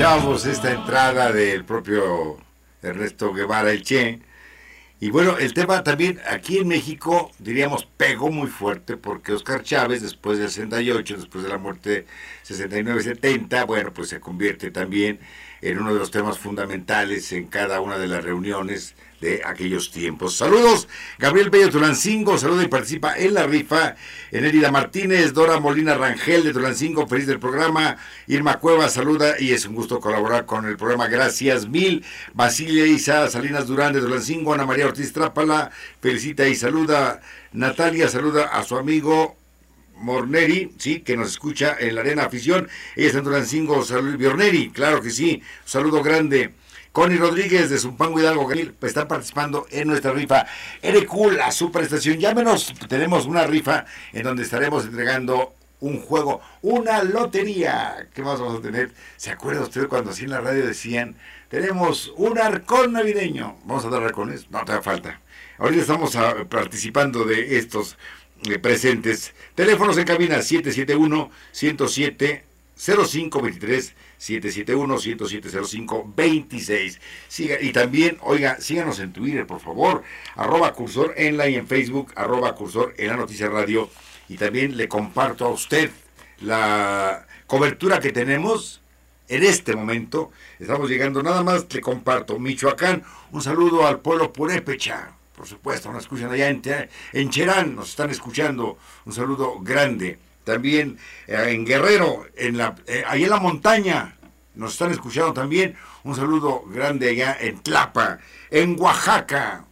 esta 0.00 0.72
entrada 0.72 1.30
del 1.30 1.66
propio 1.66 2.38
Ernesto 2.80 3.34
Guevara 3.34 3.70
el 3.70 3.82
Che. 3.82 4.18
Y 4.98 5.10
bueno, 5.10 5.36
el 5.36 5.52
tema 5.52 5.84
también 5.84 6.18
aquí 6.26 6.56
en 6.56 6.68
México, 6.68 7.30
diríamos, 7.38 7.86
pegó 7.98 8.30
muy 8.30 8.48
fuerte 8.48 8.96
porque 8.96 9.34
Oscar 9.34 9.62
Chávez, 9.62 10.00
después 10.00 10.38
del 10.38 10.48
68, 10.48 11.16
después 11.18 11.44
de 11.44 11.50
la 11.50 11.58
muerte 11.58 12.06
69-70, 12.48 13.66
bueno, 13.66 13.92
pues 13.92 14.08
se 14.08 14.20
convierte 14.20 14.70
también 14.70 15.20
en 15.62 15.78
uno 15.78 15.92
de 15.92 16.00
los 16.00 16.10
temas 16.10 16.38
fundamentales 16.38 17.32
en 17.32 17.46
cada 17.46 17.80
una 17.80 17.98
de 17.98 18.08
las 18.08 18.24
reuniones 18.24 18.94
de 19.20 19.42
aquellos 19.44 19.90
tiempos. 19.90 20.36
Saludos, 20.36 20.88
Gabriel 21.18 21.50
Bello 21.50 21.70
Tulancingo, 21.70 22.38
saluda 22.38 22.64
y 22.64 22.68
participa 22.68 23.16
en 23.16 23.34
la 23.34 23.46
rifa. 23.46 23.96
Enérida 24.30 24.70
Martínez, 24.70 25.34
Dora 25.34 25.60
Molina 25.60 25.94
Rangel 25.94 26.44
de 26.44 26.52
Tulancingo, 26.52 27.06
feliz 27.06 27.26
del 27.26 27.38
programa. 27.38 27.98
Irma 28.26 28.58
Cueva, 28.58 28.88
saluda 28.88 29.34
y 29.38 29.52
es 29.52 29.66
un 29.66 29.74
gusto 29.74 30.00
colaborar 30.00 30.46
con 30.46 30.66
el 30.66 30.76
programa. 30.76 31.08
Gracias 31.08 31.68
mil. 31.68 32.04
Basilia 32.32 32.86
Isa 32.86 33.28
Salinas 33.28 33.66
Durán 33.66 33.92
de 33.92 34.00
Tulancingo, 34.00 34.54
Ana 34.54 34.64
María 34.64 34.86
Ortiz 34.86 35.12
Trápala, 35.12 35.70
felicita 36.00 36.48
y 36.48 36.54
saluda. 36.54 37.20
Natalia 37.52 38.08
saluda 38.08 38.46
a 38.46 38.64
su 38.64 38.76
amigo 38.76 39.36
Morneri, 40.00 40.72
sí, 40.78 41.00
que 41.00 41.16
nos 41.16 41.28
escucha 41.28 41.76
en 41.78 41.94
la 41.94 42.00
Arena 42.00 42.24
Afición. 42.24 42.68
Ella 42.96 43.06
está 43.06 43.18
en 43.18 43.24
Tulancingo, 43.24 43.84
saludos, 43.84 44.16
Biorneri, 44.16 44.70
claro 44.70 45.00
que 45.00 45.10
sí. 45.10 45.42
Saludo 45.64 46.02
grande. 46.02 46.54
Connie 46.92 47.18
Rodríguez 47.18 47.70
de 47.70 47.78
Zumpango 47.78 48.18
Hidalgo 48.18 48.48
pues, 48.48 48.90
están 48.90 49.06
participando 49.06 49.66
en 49.70 49.86
nuestra 49.86 50.12
rifa. 50.12 50.46
Cool, 51.06 51.36
la 51.36 51.52
superestación. 51.52 52.18
Llámenos, 52.18 52.74
tenemos 52.88 53.26
una 53.26 53.46
rifa 53.46 53.84
en 54.12 54.24
donde 54.24 54.42
estaremos 54.42 54.84
entregando 54.84 55.54
un 55.80 56.00
juego, 56.00 56.40
una 56.62 57.04
lotería. 57.04 58.08
¿Qué 58.12 58.22
más 58.22 58.40
vamos 58.40 58.58
a 58.58 58.62
tener? 58.62 58.92
¿Se 59.16 59.30
acuerda 59.30 59.62
usted 59.62 59.88
cuando 59.88 60.10
así 60.10 60.24
en 60.24 60.30
la 60.30 60.40
radio 60.40 60.66
decían, 60.66 61.16
tenemos 61.48 62.12
un 62.16 62.38
arcón 62.38 62.92
navideño? 62.92 63.56
¿Vamos 63.64 63.84
a 63.84 63.90
dar 63.90 64.02
arcones? 64.02 64.50
No, 64.50 64.64
te 64.64 64.72
da 64.72 64.82
falta. 64.82 65.20
Ahorita 65.58 65.82
estamos 65.82 66.16
ah, 66.16 66.46
participando 66.48 67.24
de 67.24 67.58
estos 67.58 67.96
presentes. 68.60 69.34
Teléfonos 69.54 69.96
en 69.98 70.04
cabina 70.04 70.42
771 70.42 71.30
107 71.52 72.44
0523 72.76 73.94
771-10705-26. 74.20 76.98
Siga, 77.28 77.60
y 77.60 77.72
también, 77.72 78.18
oiga, 78.20 78.60
síganos 78.60 79.00
en 79.00 79.12
Twitter, 79.12 79.46
por 79.46 79.60
favor, 79.60 80.04
arroba 80.36 80.72
cursor 80.74 81.14
en 81.16 81.38
la 81.38 81.48
y 81.48 81.56
en 81.56 81.66
Facebook, 81.66 82.12
arroba 82.16 82.54
cursor 82.54 82.94
en 82.98 83.08
la 83.08 83.16
noticia 83.16 83.48
radio. 83.48 83.88
Y 84.28 84.36
también 84.36 84.76
le 84.76 84.86
comparto 84.88 85.46
a 85.46 85.48
usted 85.48 85.90
la 86.40 87.26
cobertura 87.46 87.98
que 87.98 88.12
tenemos 88.12 88.82
en 89.28 89.42
este 89.42 89.74
momento. 89.74 90.30
Estamos 90.58 90.90
llegando, 90.90 91.22
nada 91.22 91.42
más 91.42 91.66
le 91.72 91.80
comparto. 91.80 92.38
Michoacán, 92.38 93.02
un 93.32 93.40
saludo 93.42 93.86
al 93.86 94.00
pueblo 94.00 94.32
purépecha. 94.32 95.12
Por 95.40 95.48
supuesto, 95.48 95.90
nos 95.90 96.02
escuchan 96.02 96.30
allá 96.30 96.50
en, 96.50 96.60
en 97.14 97.30
Cherán, 97.30 97.74
nos 97.74 97.88
están 97.88 98.10
escuchando. 98.10 98.76
Un 99.06 99.14
saludo 99.14 99.58
grande 99.60 100.18
también 100.44 100.98
eh, 101.26 101.46
en 101.48 101.64
Guerrero, 101.64 102.26
en 102.36 102.58
la, 102.58 102.74
eh, 102.86 103.04
ahí 103.06 103.24
en 103.24 103.30
la 103.30 103.40
montaña, 103.40 104.18
nos 104.54 104.72
están 104.72 104.90
escuchando 104.90 105.32
también. 105.32 105.76
Un 106.04 106.14
saludo 106.14 106.62
grande 106.66 107.08
allá 107.08 107.38
en 107.40 107.58
Tlapa, 107.60 108.18
en 108.50 108.78
Oaxaca. 108.78 109.64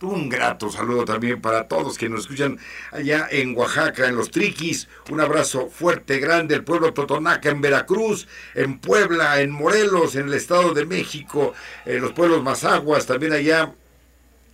Un 0.00 0.30
grato 0.30 0.70
saludo 0.70 1.04
también 1.04 1.42
para 1.42 1.68
todos 1.68 1.98
que 1.98 2.08
nos 2.08 2.20
escuchan 2.20 2.58
allá 2.90 3.28
en 3.30 3.54
Oaxaca, 3.54 4.08
en 4.08 4.16
los 4.16 4.30
Triquis. 4.30 4.88
Un 5.10 5.20
abrazo 5.20 5.68
fuerte, 5.68 6.20
grande, 6.20 6.54
el 6.54 6.64
pueblo 6.64 6.94
Totonaca 6.94 7.50
en 7.50 7.60
Veracruz, 7.60 8.26
en 8.54 8.78
Puebla, 8.78 9.42
en 9.42 9.50
Morelos, 9.50 10.16
en 10.16 10.28
el 10.28 10.32
Estado 10.34 10.72
de 10.72 10.86
México, 10.86 11.52
en 11.84 12.00
los 12.00 12.12
pueblos 12.12 12.42
Mazaguas, 12.42 13.04
también 13.04 13.34
allá 13.34 13.74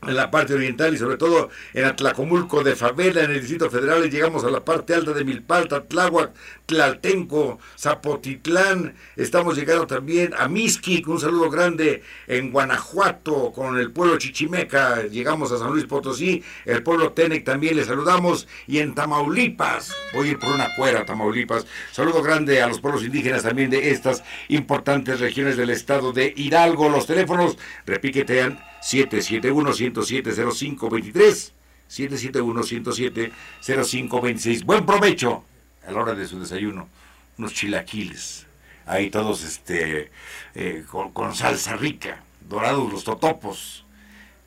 en 0.09 0.17
la 0.17 0.31
parte 0.31 0.55
oriental 0.55 0.95
y 0.95 0.99
sobre 0.99 1.17
todo 1.17 1.51
en 1.73 1.85
Atlacomulco 1.85 2.63
de 2.63 2.77
Favela, 2.77 3.25
en 3.25 3.31
el 3.31 3.41
Distrito 3.41 3.71
Federal, 3.71 4.11
llegamos 4.11 4.45
a 4.45 4.51
la 4.51 4.65
parte 4.65 4.95
alta 4.95 5.13
de 5.13 5.25
Milpalta, 5.25 5.85
Tláhuac, 5.85 6.33
Tlaltenco, 6.67 7.59
Zapotitlán, 7.79 8.95
estamos 9.17 9.57
llegando 9.57 9.87
también 9.87 10.35
a 10.39 10.49
Mixquic, 10.49 11.07
un 11.09 11.21
saludo 11.21 11.51
grande 11.51 12.03
en 12.27 12.51
Guanajuato, 12.51 13.53
con 13.53 13.79
el 13.79 13.93
pueblo 13.93 14.19
Chichimeca, 14.19 15.03
llegamos 15.03 15.53
a 15.53 15.59
San 15.59 15.71
Luis 15.71 15.85
Potosí, 15.85 16.43
el 16.65 16.83
pueblo 16.83 17.13
Tenec 17.13 17.45
también 17.45 17.77
le 17.77 17.85
saludamos, 17.85 18.49
y 18.67 18.79
en 18.79 18.95
Tamaulipas, 18.95 19.95
voy 20.13 20.29
a 20.29 20.31
ir 20.33 20.39
por 20.39 20.51
una 20.51 20.75
cuera, 20.75 21.05
Tamaulipas, 21.05 21.67
saludo 21.93 22.23
grande 22.23 22.63
a 22.63 22.67
los 22.69 22.81
pueblos 22.81 23.05
indígenas 23.05 23.43
también 23.43 23.71
de 23.71 23.91
estas 23.91 24.23
importantes 24.49 25.21
regiones 25.21 25.57
del 25.57 25.71
estado 25.71 26.13
de 26.13 26.33
Hidalgo, 26.37 26.89
los 26.89 27.07
teléfonos, 27.07 27.59
repiquetean, 27.87 28.59
771-107-0523, 28.85 31.53
771-107-0526. 31.89 34.65
Buen 34.65 34.85
provecho 34.85 35.43
a 35.87 35.93
la 35.93 36.03
hora 36.03 36.15
de 36.15 36.27
su 36.27 36.39
desayuno. 36.39 36.91
Unos 37.39 37.55
chilaquiles, 37.55 38.47
ahí 38.87 39.09
todos 39.11 39.43
este, 39.43 40.11
eh, 40.55 40.85
con, 40.87 41.35
salsa 41.35 41.77
rica, 41.77 42.23
dorados 42.47 42.93
los 42.93 43.05
totopos, 43.05 43.87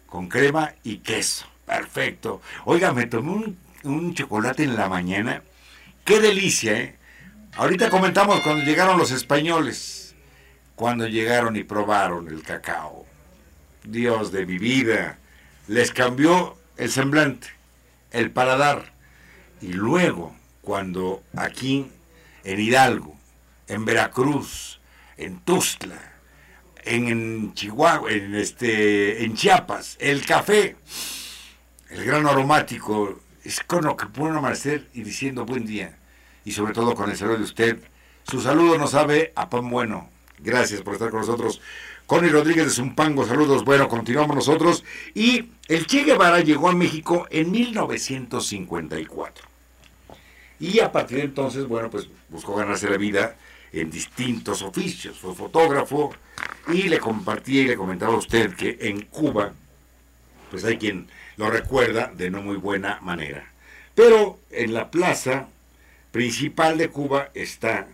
con 0.05 0.29
crema 0.29 0.75
y 0.83 0.99
queso. 0.99 1.47
Perfecto. 1.65 2.43
Oiga, 2.65 2.93
me 2.93 3.07
tomé 3.07 3.31
un, 3.31 3.57
un 3.83 4.13
chocolate 4.13 4.61
en 4.63 4.75
la 4.75 4.87
mañana. 4.87 5.41
Qué 6.05 6.19
delicia, 6.21 6.79
¿eh? 6.79 6.95
Ahorita 7.55 7.89
comentamos 7.89 8.41
cuando 8.41 8.63
llegaron 8.63 8.99
los 8.99 9.09
españoles, 9.09 10.13
cuando 10.75 11.07
llegaron 11.07 11.55
y 11.55 11.63
probaron 11.63 12.27
el 12.27 12.43
cacao 12.43 13.06
Dios 13.91 14.31
de 14.31 14.45
mi 14.45 14.57
vida, 14.57 15.17
les 15.67 15.91
cambió 15.91 16.57
el 16.77 16.91
semblante, 16.91 17.47
el 18.11 18.31
paladar. 18.31 18.93
Y 19.61 19.73
luego, 19.73 20.35
cuando 20.61 21.23
aquí, 21.35 21.89
en 22.43 22.59
Hidalgo, 22.59 23.17
en 23.67 23.85
Veracruz, 23.85 24.79
en 25.17 25.39
Tuzla, 25.39 26.13
en, 26.83 27.53
Chihuahua, 27.53 28.11
en, 28.11 28.35
este, 28.35 29.23
en 29.23 29.35
Chiapas, 29.35 29.97
el 29.99 30.25
café, 30.25 30.75
el 31.89 32.05
grano 32.05 32.29
aromático, 32.29 33.19
es 33.43 33.61
con 33.61 33.85
lo 33.85 33.95
que 33.95 34.07
puede 34.07 34.37
amanecer 34.37 34.89
y 34.93 35.03
diciendo 35.03 35.45
buen 35.45 35.65
día. 35.65 35.97
Y 36.45 36.51
sobre 36.51 36.73
todo 36.73 36.95
con 36.95 37.09
el 37.09 37.17
saludo 37.17 37.37
de 37.37 37.43
usted. 37.43 37.79
Su 38.23 38.41
saludo 38.41 38.77
nos 38.77 38.91
sabe 38.91 39.31
a 39.35 39.49
pan 39.49 39.69
bueno. 39.69 40.09
Gracias 40.39 40.81
por 40.81 40.93
estar 40.93 41.09
con 41.09 41.21
nosotros. 41.21 41.61
Connie 42.07 42.29
Rodríguez 42.29 42.65
de 42.65 42.71
Zumpango, 42.71 43.25
saludos. 43.25 43.65
Bueno, 43.65 43.89
continuamos 43.89 44.33
nosotros. 44.33 44.85
Y 45.13 45.49
el 45.67 45.85
Che 45.85 46.05
Guevara 46.05 46.39
llegó 46.39 46.69
a 46.69 46.73
México 46.73 47.27
en 47.29 47.51
1954. 47.51 49.45
Y 50.61 50.79
a 50.79 50.89
partir 50.89 51.17
de 51.17 51.25
entonces, 51.25 51.67
bueno, 51.67 51.89
pues 51.89 52.07
buscó 52.29 52.55
ganarse 52.55 52.89
la 52.89 52.95
vida 52.95 53.35
en 53.73 53.91
distintos 53.91 54.61
oficios. 54.61 55.19
Fue 55.19 55.35
fotógrafo 55.35 56.13
y 56.69 56.83
le 56.83 56.97
compartía 56.97 57.63
y 57.63 57.67
le 57.67 57.75
comentaba 57.75 58.13
a 58.13 58.17
usted 58.17 58.55
que 58.55 58.77
en 58.79 59.01
Cuba, 59.01 59.51
pues 60.49 60.63
hay 60.63 60.77
quien 60.77 61.09
lo 61.35 61.49
recuerda 61.49 62.09
de 62.15 62.29
no 62.29 62.41
muy 62.41 62.55
buena 62.55 63.01
manera. 63.01 63.51
Pero 63.93 64.39
en 64.49 64.73
la 64.73 64.89
plaza 64.91 65.49
principal 66.13 66.77
de 66.77 66.87
Cuba 66.87 67.31
está 67.33 67.89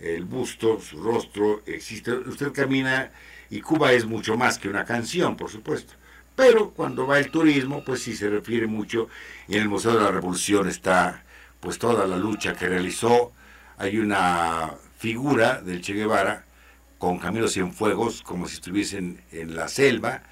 el 0.00 0.24
busto, 0.24 0.80
su 0.80 1.00
rostro, 1.00 1.62
existe. 1.64 2.12
Usted 2.12 2.52
camina 2.52 3.12
y 3.50 3.60
Cuba 3.60 3.92
es 3.92 4.06
mucho 4.06 4.36
más 4.36 4.58
que 4.58 4.68
una 4.68 4.84
canción, 4.84 5.36
por 5.36 5.50
supuesto. 5.50 5.94
Pero 6.34 6.70
cuando 6.70 7.06
va 7.06 7.18
el 7.18 7.30
turismo, 7.30 7.82
pues 7.84 8.02
sí 8.02 8.14
se 8.14 8.28
refiere 8.28 8.66
mucho, 8.66 9.08
y 9.48 9.56
en 9.56 9.62
el 9.62 9.68
Museo 9.68 9.94
de 9.94 10.02
la 10.02 10.10
Revolución 10.10 10.68
está 10.68 11.24
pues 11.60 11.78
toda 11.78 12.06
la 12.06 12.16
lucha 12.16 12.54
que 12.54 12.68
realizó. 12.68 13.32
Hay 13.78 13.98
una 13.98 14.74
figura 14.98 15.60
del 15.60 15.80
Che 15.80 15.94
Guevara 15.94 16.44
con 16.98 17.18
Camilo 17.18 17.48
Cienfuegos, 17.48 18.22
como 18.22 18.48
si 18.48 18.54
estuviesen 18.54 19.20
en 19.32 19.56
la 19.56 19.68
selva, 19.68 20.22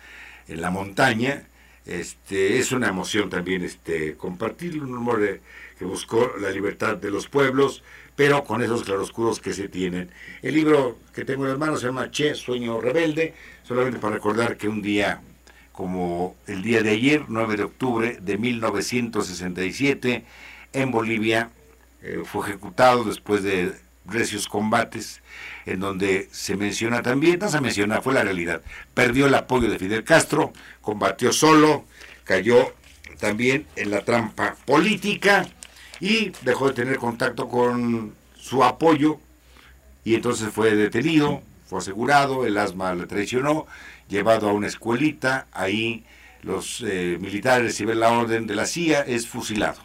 en 0.48 0.60
la 0.60 0.70
montaña. 0.70 1.48
Este, 1.86 2.58
es 2.58 2.72
una 2.72 2.88
emoción 2.88 3.28
también 3.28 3.62
este, 3.62 4.16
compartir 4.16 4.82
un 4.82 4.94
hombre 4.94 5.40
que 5.78 5.84
buscó 5.84 6.32
la 6.40 6.50
libertad 6.50 6.96
de 6.96 7.10
los 7.10 7.28
pueblos, 7.28 7.82
pero 8.16 8.44
con 8.44 8.62
esos 8.62 8.84
claroscuros 8.84 9.40
que 9.40 9.52
se 9.52 9.68
tienen. 9.68 10.10
El 10.42 10.54
libro 10.54 10.98
que 11.12 11.24
tengo 11.24 11.44
en 11.44 11.50
las 11.50 11.58
manos 11.58 11.80
se 11.80 11.86
llama 11.86 12.10
Che, 12.10 12.34
Sueño 12.34 12.80
Rebelde, 12.80 13.34
solamente 13.62 13.98
para 13.98 14.14
recordar 14.14 14.56
que 14.56 14.68
un 14.68 14.82
día 14.82 15.20
como 15.72 16.36
el 16.46 16.62
día 16.62 16.82
de 16.82 16.90
ayer, 16.90 17.24
9 17.26 17.56
de 17.56 17.64
octubre 17.64 18.18
de 18.20 18.38
1967, 18.38 20.24
en 20.72 20.90
Bolivia 20.92 21.50
eh, 22.00 22.22
fue 22.24 22.46
ejecutado 22.46 23.02
después 23.02 23.42
de 23.42 23.74
recios 24.06 24.46
combates, 24.46 25.20
en 25.66 25.80
donde 25.80 26.28
se 26.30 26.56
menciona 26.56 27.02
también, 27.02 27.40
no 27.40 27.48
se 27.48 27.60
menciona, 27.60 28.00
fue 28.02 28.14
la 28.14 28.22
realidad, 28.22 28.62
perdió 28.92 29.26
el 29.26 29.34
apoyo 29.34 29.68
de 29.68 29.78
Fidel 29.78 30.04
Castro, 30.04 30.52
combatió 30.80 31.32
solo, 31.32 31.86
cayó 32.22 32.72
también 33.18 33.66
en 33.74 33.90
la 33.90 34.04
trampa 34.04 34.56
política, 34.66 35.46
y 36.04 36.32
dejó 36.42 36.68
de 36.68 36.74
tener 36.74 36.98
contacto 36.98 37.48
con 37.48 38.12
su 38.36 38.62
apoyo 38.62 39.20
y 40.04 40.14
entonces 40.14 40.50
fue 40.52 40.76
detenido, 40.76 41.40
fue 41.64 41.78
asegurado, 41.78 42.44
el 42.44 42.58
asma 42.58 42.94
le 42.94 43.06
traicionó, 43.06 43.66
llevado 44.06 44.50
a 44.50 44.52
una 44.52 44.66
escuelita, 44.66 45.46
ahí 45.50 46.04
los 46.42 46.84
eh, 46.86 47.16
militares, 47.18 47.82
ven 47.86 48.00
la 48.00 48.10
orden 48.12 48.46
de 48.46 48.54
la 48.54 48.66
CIA, 48.66 49.00
es 49.00 49.26
fusilado. 49.26 49.80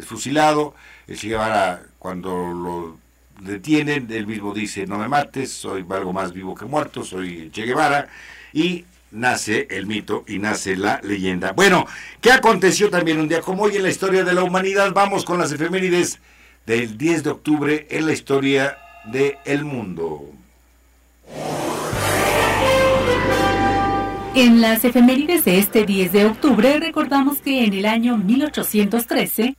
Es 0.00 0.06
fusilado, 0.06 0.74
el 1.06 1.16
Che 1.16 1.28
Guevara 1.28 1.84
cuando 2.00 2.52
lo 2.52 2.98
detienen, 3.40 4.08
él 4.10 4.26
mismo 4.26 4.52
dice, 4.52 4.84
no 4.88 4.98
me 4.98 5.06
mates, 5.06 5.52
soy 5.52 5.86
algo 5.90 6.12
más 6.12 6.32
vivo 6.32 6.56
que 6.56 6.64
muerto, 6.64 7.04
soy 7.04 7.50
Che 7.52 7.62
Guevara, 7.62 8.08
y 8.52 8.84
nace 9.12 9.68
el 9.70 9.86
mito 9.86 10.24
y 10.26 10.38
nace 10.38 10.76
la 10.76 11.00
leyenda. 11.02 11.52
Bueno, 11.52 11.86
¿qué 12.20 12.32
aconteció 12.32 12.90
también 12.90 13.20
un 13.20 13.28
día 13.28 13.40
como 13.40 13.62
hoy 13.64 13.76
en 13.76 13.84
la 13.84 13.90
historia 13.90 14.24
de 14.24 14.32
la 14.32 14.42
humanidad? 14.42 14.92
Vamos 14.92 15.24
con 15.24 15.38
las 15.38 15.52
efemérides 15.52 16.18
del 16.66 16.98
10 16.98 17.24
de 17.24 17.30
octubre 17.30 17.86
en 17.90 18.06
la 18.06 18.12
historia 18.12 18.78
del 19.04 19.36
el 19.44 19.64
mundo. 19.64 20.24
En 24.34 24.62
las 24.62 24.84
efemérides 24.84 25.44
de 25.44 25.58
este 25.58 25.84
10 25.84 26.12
de 26.12 26.24
octubre 26.24 26.80
recordamos 26.80 27.40
que 27.42 27.64
en 27.64 27.74
el 27.74 27.84
año 27.84 28.16
1813 28.16 29.56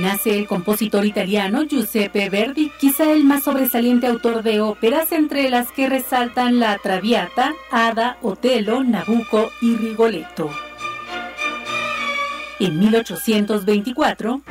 nace 0.00 0.38
el 0.38 0.46
compositor 0.46 1.04
italiano 1.04 1.62
Giuseppe 1.64 2.30
Verdi, 2.30 2.70
quizá 2.78 3.12
el 3.12 3.24
más 3.24 3.44
sobresaliente 3.44 4.06
autor 4.06 4.42
de 4.42 4.60
óperas 4.60 5.12
entre 5.12 5.50
las 5.50 5.70
que 5.72 5.88
resaltan 5.88 6.58
La 6.58 6.78
Traviata, 6.78 7.54
Ada, 7.70 8.18
Otelo, 8.22 8.82
Nabucco 8.82 9.50
y 9.60 9.76
Rigoletto. 9.76 10.50
En 12.58 12.78
1824, 12.78 14.42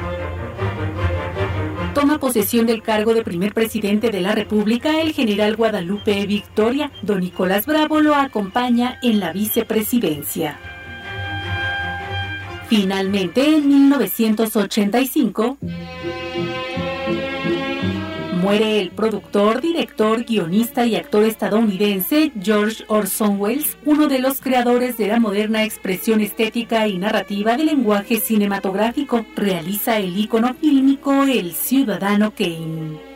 toma 1.93 2.19
posesión 2.19 2.65
del 2.65 2.81
cargo 2.81 3.13
de 3.13 3.23
primer 3.23 3.53
presidente 3.53 4.09
de 4.09 4.21
la 4.21 4.33
República 4.33 5.01
el 5.01 5.13
general 5.13 5.55
Guadalupe 5.55 6.25
Victoria. 6.25 6.91
Don 7.01 7.19
Nicolás 7.19 7.65
Bravo 7.65 8.01
lo 8.01 8.15
acompaña 8.15 8.99
en 9.01 9.19
la 9.19 9.33
vicepresidencia. 9.33 10.57
Finalmente, 12.69 13.57
en 13.57 13.67
1985, 13.67 15.57
muere 18.43 18.79
el 18.79 18.91
productor, 18.91 19.59
director, 19.59 20.23
guionista 20.23 20.85
y 20.85 20.95
actor 20.95 21.23
estadounidense 21.23 22.31
George 22.39 22.83
Orson 22.87 23.39
Welles, 23.39 23.75
uno 23.85 24.07
de 24.07 24.19
los 24.19 24.39
creadores 24.39 24.97
de 24.97 25.07
la 25.07 25.19
moderna 25.19 25.63
expresión 25.63 26.21
estética 26.21 26.87
y 26.87 26.99
narrativa 26.99 27.57
del 27.57 27.65
lenguaje 27.65 28.19
cinematográfico. 28.19 29.25
Realiza 29.35 29.97
el 29.97 30.15
icono 30.15 30.53
fílmico 30.53 31.23
El 31.23 31.53
Ciudadano 31.53 32.35
Kane. 32.35 33.08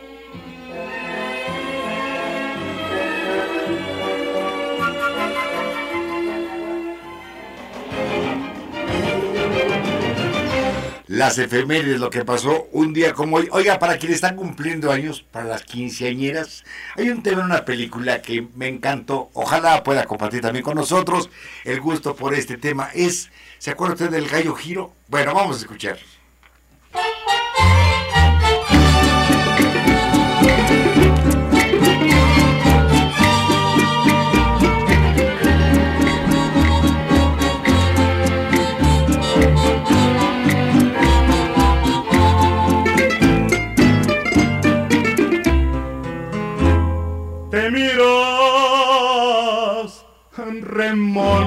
Las 11.14 11.38
efemérides, 11.38 12.00
lo 12.00 12.10
que 12.10 12.26
pasó 12.26 12.68
un 12.72 12.92
día 12.92 13.14
como 13.14 13.36
hoy. 13.36 13.48
Oiga, 13.52 13.78
para 13.78 14.00
quienes 14.00 14.16
están 14.16 14.36
cumpliendo 14.36 14.92
años, 14.92 15.22
para 15.22 15.46
las 15.46 15.62
quinceañeras, 15.62 16.64
hay 16.98 17.12
un 17.12 17.22
tema 17.22 17.42
en 17.42 17.46
una 17.46 17.66
película 17.66 18.24
que 18.24 18.48
me 18.56 18.68
encantó. 18.68 19.30
Ojalá 19.34 19.84
pueda 19.84 20.06
compartir 20.06 20.42
también 20.42 20.64
con 20.66 20.76
nosotros 20.76 21.30
el 21.66 21.80
gusto 21.82 22.16
por 22.16 22.34
este 22.34 22.58
tema. 22.58 22.90
Es, 22.96 23.30
¿se 23.60 23.70
acuerda 23.70 23.94
usted 23.94 24.10
del 24.10 24.28
gallo 24.28 24.56
giro? 24.56 24.96
Bueno, 25.08 25.36
vamos 25.36 25.58
a 25.58 25.60
escuchar. 25.60 26.00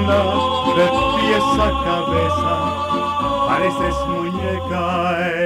De 0.07 0.87
pies 1.19 1.43
a 1.59 1.71
cabeza, 1.85 2.55
pareces 3.49 3.97
muñeca 4.07 4.79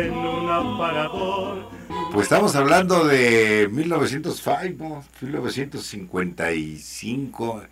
en 0.01 0.13
un 0.13 0.45
aparador. 0.51 1.65
Pues 2.13 2.25
estamos 2.25 2.55
hablando 2.57 3.07
de 3.07 3.69
1905, 3.71 5.05
1955. 5.23 7.63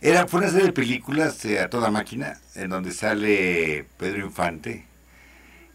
Era, 0.00 0.26
fue 0.26 0.40
una 0.40 0.50
serie 0.50 0.66
de 0.66 0.72
películas 0.72 1.44
eh, 1.44 1.60
a 1.60 1.70
toda 1.70 1.92
máquina 1.92 2.40
en 2.56 2.70
donde 2.70 2.90
sale 2.90 3.86
Pedro 3.96 4.26
Infante. 4.26 4.84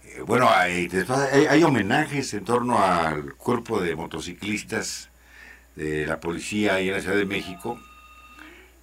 Eh, 0.03 0.19
bueno, 0.25 0.49
hay, 0.49 0.89
hay, 1.31 1.45
hay 1.45 1.63
homenajes 1.63 2.33
en 2.33 2.43
torno 2.43 2.83
al 2.83 3.35
cuerpo 3.35 3.79
de 3.79 3.95
motociclistas 3.95 5.09
de 5.77 6.05
la 6.05 6.19
policía 6.19 6.75
ahí 6.75 6.89
en 6.89 6.95
la 6.95 7.01
Ciudad 7.01 7.15
de 7.15 7.25
México 7.25 7.79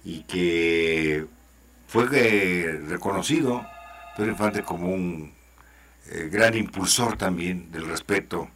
y 0.03 0.23
que 0.23 1.27
fue 1.95 2.09
eh, 2.11 2.81
reconocido 2.89 3.65
Pedro 4.17 4.31
Infante 4.31 4.63
como 4.63 4.89
un 4.89 5.31
eh, 6.09 6.27
gran 6.29 6.53
impulsor 6.53 7.15
también 7.15 7.71
del 7.71 7.87
respeto 7.87 8.49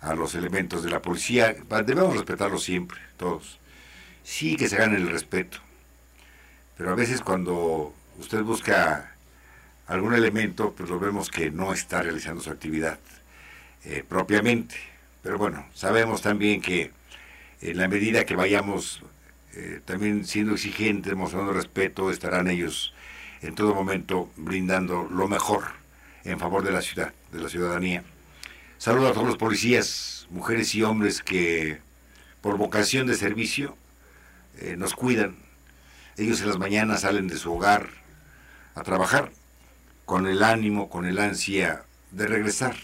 a 0.00 0.14
los 0.14 0.34
elementos 0.34 0.82
de 0.82 0.88
la 0.88 1.02
policía. 1.02 1.54
Debemos 1.84 2.14
respetarlos 2.14 2.64
siempre, 2.64 2.98
todos. 3.18 3.60
Sí 4.24 4.56
que 4.56 4.70
se 4.70 4.78
gane 4.78 4.96
el 4.96 5.10
respeto, 5.10 5.58
pero 6.78 6.90
a 6.90 6.94
veces 6.94 7.20
cuando 7.20 7.92
usted 8.18 8.40
busca 8.40 9.12
algún 9.88 10.14
elemento, 10.14 10.72
pues 10.72 10.88
lo 10.88 10.98
vemos 10.98 11.30
que 11.30 11.50
no 11.50 11.74
está 11.74 12.00
realizando 12.00 12.40
su 12.40 12.50
actividad 12.50 12.98
eh, 13.84 14.04
propiamente. 14.08 14.76
Pero 15.22 15.36
bueno, 15.36 15.66
sabemos 15.74 16.22
también 16.22 16.62
que 16.62 16.92
en 17.60 17.76
la 17.76 17.88
medida 17.88 18.24
que 18.24 18.36
vayamos 18.36 19.02
eh, 19.56 19.80
también 19.84 20.26
siendo 20.26 20.52
exigentes, 20.52 21.14
mostrando 21.14 21.52
respeto, 21.52 22.10
estarán 22.10 22.48
ellos 22.48 22.92
en 23.40 23.54
todo 23.54 23.74
momento 23.74 24.30
brindando 24.36 25.08
lo 25.10 25.28
mejor 25.28 25.64
en 26.24 26.38
favor 26.38 26.62
de 26.62 26.72
la 26.72 26.82
ciudad, 26.82 27.14
de 27.32 27.40
la 27.40 27.48
ciudadanía. 27.48 28.04
Saludo 28.76 29.08
a 29.08 29.12
todos 29.14 29.26
los 29.26 29.38
policías, 29.38 30.26
mujeres 30.28 30.74
y 30.74 30.82
hombres 30.82 31.22
que 31.22 31.78
por 32.42 32.58
vocación 32.58 33.06
de 33.06 33.14
servicio 33.14 33.78
eh, 34.58 34.76
nos 34.76 34.94
cuidan. 34.94 35.36
Ellos 36.18 36.42
en 36.42 36.48
las 36.48 36.58
mañanas 36.58 37.00
salen 37.00 37.26
de 37.26 37.38
su 37.38 37.54
hogar 37.54 37.88
a 38.74 38.82
trabajar 38.82 39.32
con 40.04 40.26
el 40.26 40.42
ánimo, 40.42 40.90
con 40.90 41.06
el 41.06 41.18
ansia 41.18 41.84
de 42.10 42.26
regresar 42.26 42.76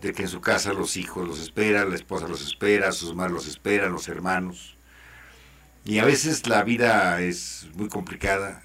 de 0.00 0.14
que 0.14 0.22
en 0.22 0.28
su 0.28 0.40
casa 0.40 0.72
los 0.72 0.96
hijos 0.96 1.28
los 1.28 1.38
esperan, 1.38 1.90
la 1.90 1.96
esposa 1.96 2.26
los 2.26 2.40
espera, 2.40 2.92
sus 2.92 3.14
madres 3.14 3.34
los 3.34 3.46
esperan, 3.46 3.92
los 3.92 4.08
hermanos. 4.08 4.78
Y 5.84 5.98
a 5.98 6.04
veces 6.04 6.46
la 6.46 6.62
vida 6.62 7.20
es 7.20 7.68
muy 7.74 7.88
complicada, 7.88 8.62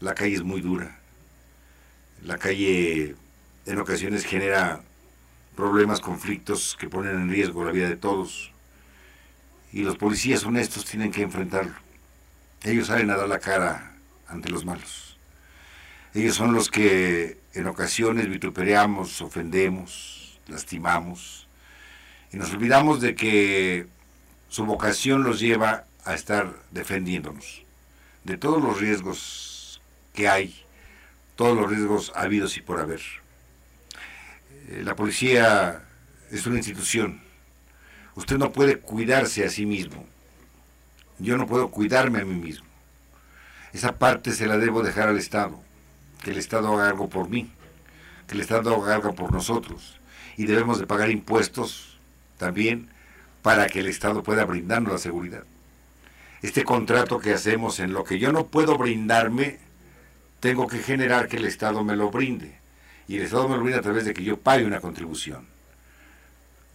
la 0.00 0.14
calle 0.14 0.36
es 0.36 0.42
muy 0.42 0.62
dura, 0.62 0.98
la 2.22 2.38
calle 2.38 3.14
en 3.66 3.78
ocasiones 3.78 4.24
genera 4.24 4.80
problemas, 5.54 6.00
conflictos 6.00 6.76
que 6.80 6.88
ponen 6.88 7.14
en 7.14 7.30
riesgo 7.30 7.64
la 7.64 7.72
vida 7.72 7.88
de 7.88 7.96
todos. 7.96 8.52
Y 9.72 9.82
los 9.82 9.98
policías 9.98 10.44
honestos 10.44 10.86
tienen 10.86 11.12
que 11.12 11.22
enfrentarlo. 11.22 11.74
Ellos 12.62 12.86
salen 12.86 13.10
a 13.10 13.16
dar 13.16 13.28
la 13.28 13.38
cara 13.38 13.92
ante 14.26 14.48
los 14.48 14.64
malos. 14.64 15.18
Ellos 16.14 16.34
son 16.34 16.54
los 16.54 16.70
que 16.70 17.38
en 17.52 17.66
ocasiones 17.66 18.28
vituperamos, 18.28 19.20
ofendemos, 19.20 20.40
lastimamos 20.48 21.46
y 22.32 22.36
nos 22.36 22.52
olvidamos 22.52 23.00
de 23.00 23.14
que 23.14 23.86
su 24.48 24.64
vocación 24.64 25.22
los 25.22 25.38
lleva 25.38 25.84
a 26.04 26.14
estar 26.14 26.54
defendiéndonos 26.70 27.62
de 28.24 28.36
todos 28.36 28.62
los 28.62 28.80
riesgos 28.80 29.80
que 30.14 30.28
hay, 30.28 30.64
todos 31.36 31.56
los 31.56 31.70
riesgos 31.70 32.12
habidos 32.14 32.56
y 32.56 32.60
por 32.60 32.80
haber. 32.80 33.00
Eh, 34.68 34.82
la 34.84 34.96
policía 34.96 35.84
es 36.30 36.46
una 36.46 36.56
institución. 36.56 37.20
Usted 38.14 38.38
no 38.38 38.52
puede 38.52 38.78
cuidarse 38.78 39.44
a 39.44 39.50
sí 39.50 39.66
mismo. 39.66 40.06
Yo 41.18 41.36
no 41.36 41.46
puedo 41.46 41.70
cuidarme 41.70 42.20
a 42.20 42.24
mí 42.24 42.34
mismo. 42.34 42.66
Esa 43.72 43.98
parte 43.98 44.32
se 44.32 44.46
la 44.46 44.58
debo 44.58 44.82
dejar 44.82 45.08
al 45.08 45.18
Estado. 45.18 45.62
Que 46.22 46.32
el 46.32 46.38
Estado 46.38 46.74
haga 46.74 46.88
algo 46.88 47.08
por 47.08 47.28
mí. 47.28 47.50
Que 48.26 48.34
el 48.34 48.40
Estado 48.40 48.74
haga 48.74 48.96
algo 48.96 49.14
por 49.14 49.32
nosotros 49.32 50.00
y 50.40 50.46
debemos 50.46 50.78
de 50.78 50.86
pagar 50.86 51.10
impuestos 51.10 51.98
también 52.38 52.88
para 53.42 53.66
que 53.66 53.80
el 53.80 53.88
Estado 53.88 54.22
pueda 54.22 54.46
brindarnos 54.46 54.92
la 54.92 54.98
seguridad. 54.98 55.44
Este 56.42 56.64
contrato 56.64 57.18
que 57.18 57.34
hacemos 57.34 57.80
en 57.80 57.92
lo 57.92 58.04
que 58.04 58.18
yo 58.18 58.32
no 58.32 58.46
puedo 58.46 58.78
brindarme, 58.78 59.58
tengo 60.40 60.66
que 60.66 60.78
generar 60.78 61.28
que 61.28 61.36
el 61.36 61.44
Estado 61.44 61.84
me 61.84 61.96
lo 61.96 62.10
brinde. 62.10 62.58
Y 63.06 63.16
el 63.16 63.22
Estado 63.22 63.48
me 63.48 63.56
lo 63.56 63.62
brinda 63.62 63.80
a 63.80 63.82
través 63.82 64.04
de 64.04 64.14
que 64.14 64.24
yo 64.24 64.38
pague 64.38 64.64
una 64.64 64.80
contribución. 64.80 65.46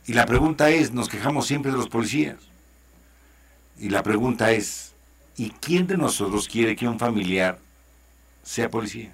Y 0.06 0.14
la 0.14 0.26
pregunta 0.26 0.70
es, 0.70 0.92
nos 0.92 1.10
quejamos 1.10 1.48
siempre 1.48 1.72
de 1.72 1.78
los 1.78 1.90
policías. 1.90 2.38
Y 3.80 3.90
la 3.90 4.04
pregunta 4.04 4.52
es, 4.52 4.94
¿y 5.36 5.50
quién 5.50 5.88
de 5.88 5.98
nosotros 5.98 6.48
quiere 6.48 6.76
que 6.76 6.88
un 6.88 7.00
familiar 7.00 7.60
sea 8.44 8.70
policía? 8.70 9.14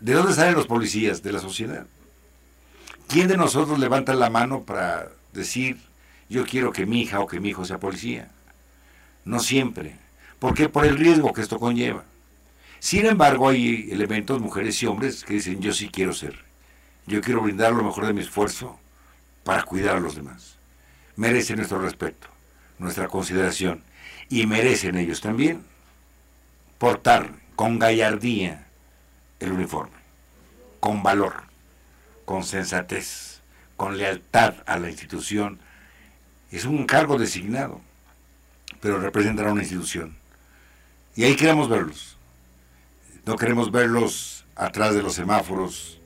¿De 0.00 0.12
dónde 0.12 0.34
salen 0.34 0.54
los 0.54 0.66
policías? 0.66 1.22
De 1.22 1.32
la 1.32 1.38
sociedad. 1.38 1.86
¿Quién 3.06 3.28
de 3.28 3.36
nosotros 3.36 3.78
levanta 3.78 4.14
la 4.14 4.30
mano 4.30 4.62
para 4.62 5.08
decir, 5.32 5.78
yo 6.28 6.44
quiero 6.44 6.72
que 6.72 6.86
mi 6.86 7.02
hija 7.02 7.20
o 7.20 7.26
que 7.26 7.40
mi 7.40 7.50
hijo 7.50 7.64
sea 7.64 7.78
policía? 7.78 8.30
No 9.24 9.40
siempre. 9.40 9.96
¿Por 10.38 10.54
qué? 10.54 10.68
Por 10.68 10.86
el 10.86 10.96
riesgo 10.96 11.32
que 11.32 11.42
esto 11.42 11.58
conlleva. 11.58 12.04
Sin 12.78 13.06
embargo, 13.06 13.48
hay 13.48 13.88
elementos, 13.90 14.40
mujeres 14.40 14.82
y 14.82 14.86
hombres, 14.86 15.24
que 15.24 15.34
dicen, 15.34 15.60
yo 15.60 15.72
sí 15.72 15.88
quiero 15.88 16.12
ser. 16.12 16.44
Yo 17.06 17.20
quiero 17.20 17.42
brindar 17.42 17.72
lo 17.72 17.82
mejor 17.82 18.06
de 18.06 18.12
mi 18.12 18.22
esfuerzo 18.22 18.78
para 19.44 19.62
cuidar 19.62 19.96
a 19.96 20.00
los 20.00 20.14
demás. 20.14 20.56
Merecen 21.16 21.56
nuestro 21.56 21.80
respeto, 21.80 22.28
nuestra 22.78 23.08
consideración. 23.08 23.82
Y 24.28 24.46
merecen 24.46 24.96
ellos 24.96 25.20
también 25.20 25.64
portar 26.78 27.34
con 27.56 27.78
gallardía 27.78 28.66
el 29.40 29.52
uniforme, 29.52 29.98
con 30.78 31.02
valor 31.02 31.50
con 32.30 32.44
sensatez, 32.44 33.40
con 33.76 33.98
lealtad 33.98 34.54
a 34.64 34.78
la 34.78 34.88
institución. 34.88 35.58
Es 36.52 36.64
un 36.64 36.86
cargo 36.86 37.18
designado, 37.18 37.80
pero 38.80 38.98
representará 38.98 39.52
una 39.52 39.62
institución. 39.62 40.16
Y 41.14 41.24
ahí 41.24 41.36
queremos 41.36 41.68
verlos. 41.68 42.16
No 43.26 43.36
queremos 43.36 43.70
verlos 43.70 44.46
atrás 44.56 44.94
de 44.94 45.02
los 45.02 45.14
semáforos 45.14 46.00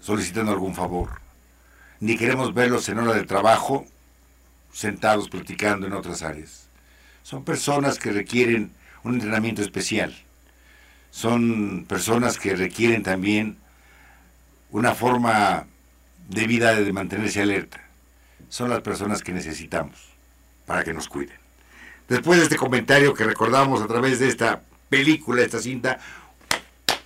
solicitando 0.00 0.52
algún 0.52 0.74
favor. 0.74 1.20
Ni 2.00 2.16
queremos 2.16 2.54
verlos 2.54 2.88
en 2.88 2.98
hora 2.98 3.14
de 3.14 3.24
trabajo 3.24 3.86
sentados 4.72 5.28
platicando 5.28 5.86
en 5.86 5.92
otras 5.92 6.22
áreas. 6.22 6.68
Son 7.22 7.44
personas 7.44 7.98
que 7.98 8.12
requieren 8.12 8.72
un 9.02 9.14
entrenamiento 9.14 9.62
especial. 9.62 10.14
Son 11.10 11.84
personas 11.88 12.38
que 12.38 12.54
requieren 12.54 13.02
también 13.02 13.58
una 14.70 14.94
forma 14.94 15.66
de 16.28 16.46
vida 16.46 16.74
de 16.74 16.92
mantenerse 16.92 17.42
alerta. 17.42 17.80
Son 18.48 18.70
las 18.70 18.82
personas 18.82 19.22
que 19.22 19.32
necesitamos 19.32 19.98
para 20.66 20.84
que 20.84 20.94
nos 20.94 21.08
cuiden. 21.08 21.47
Después 22.08 22.38
de 22.38 22.44
este 22.44 22.56
comentario 22.56 23.12
que 23.12 23.24
recordamos 23.24 23.82
a 23.82 23.86
través 23.86 24.18
de 24.18 24.28
esta 24.28 24.62
película, 24.88 25.42
esta 25.42 25.60
cinta, 25.60 25.98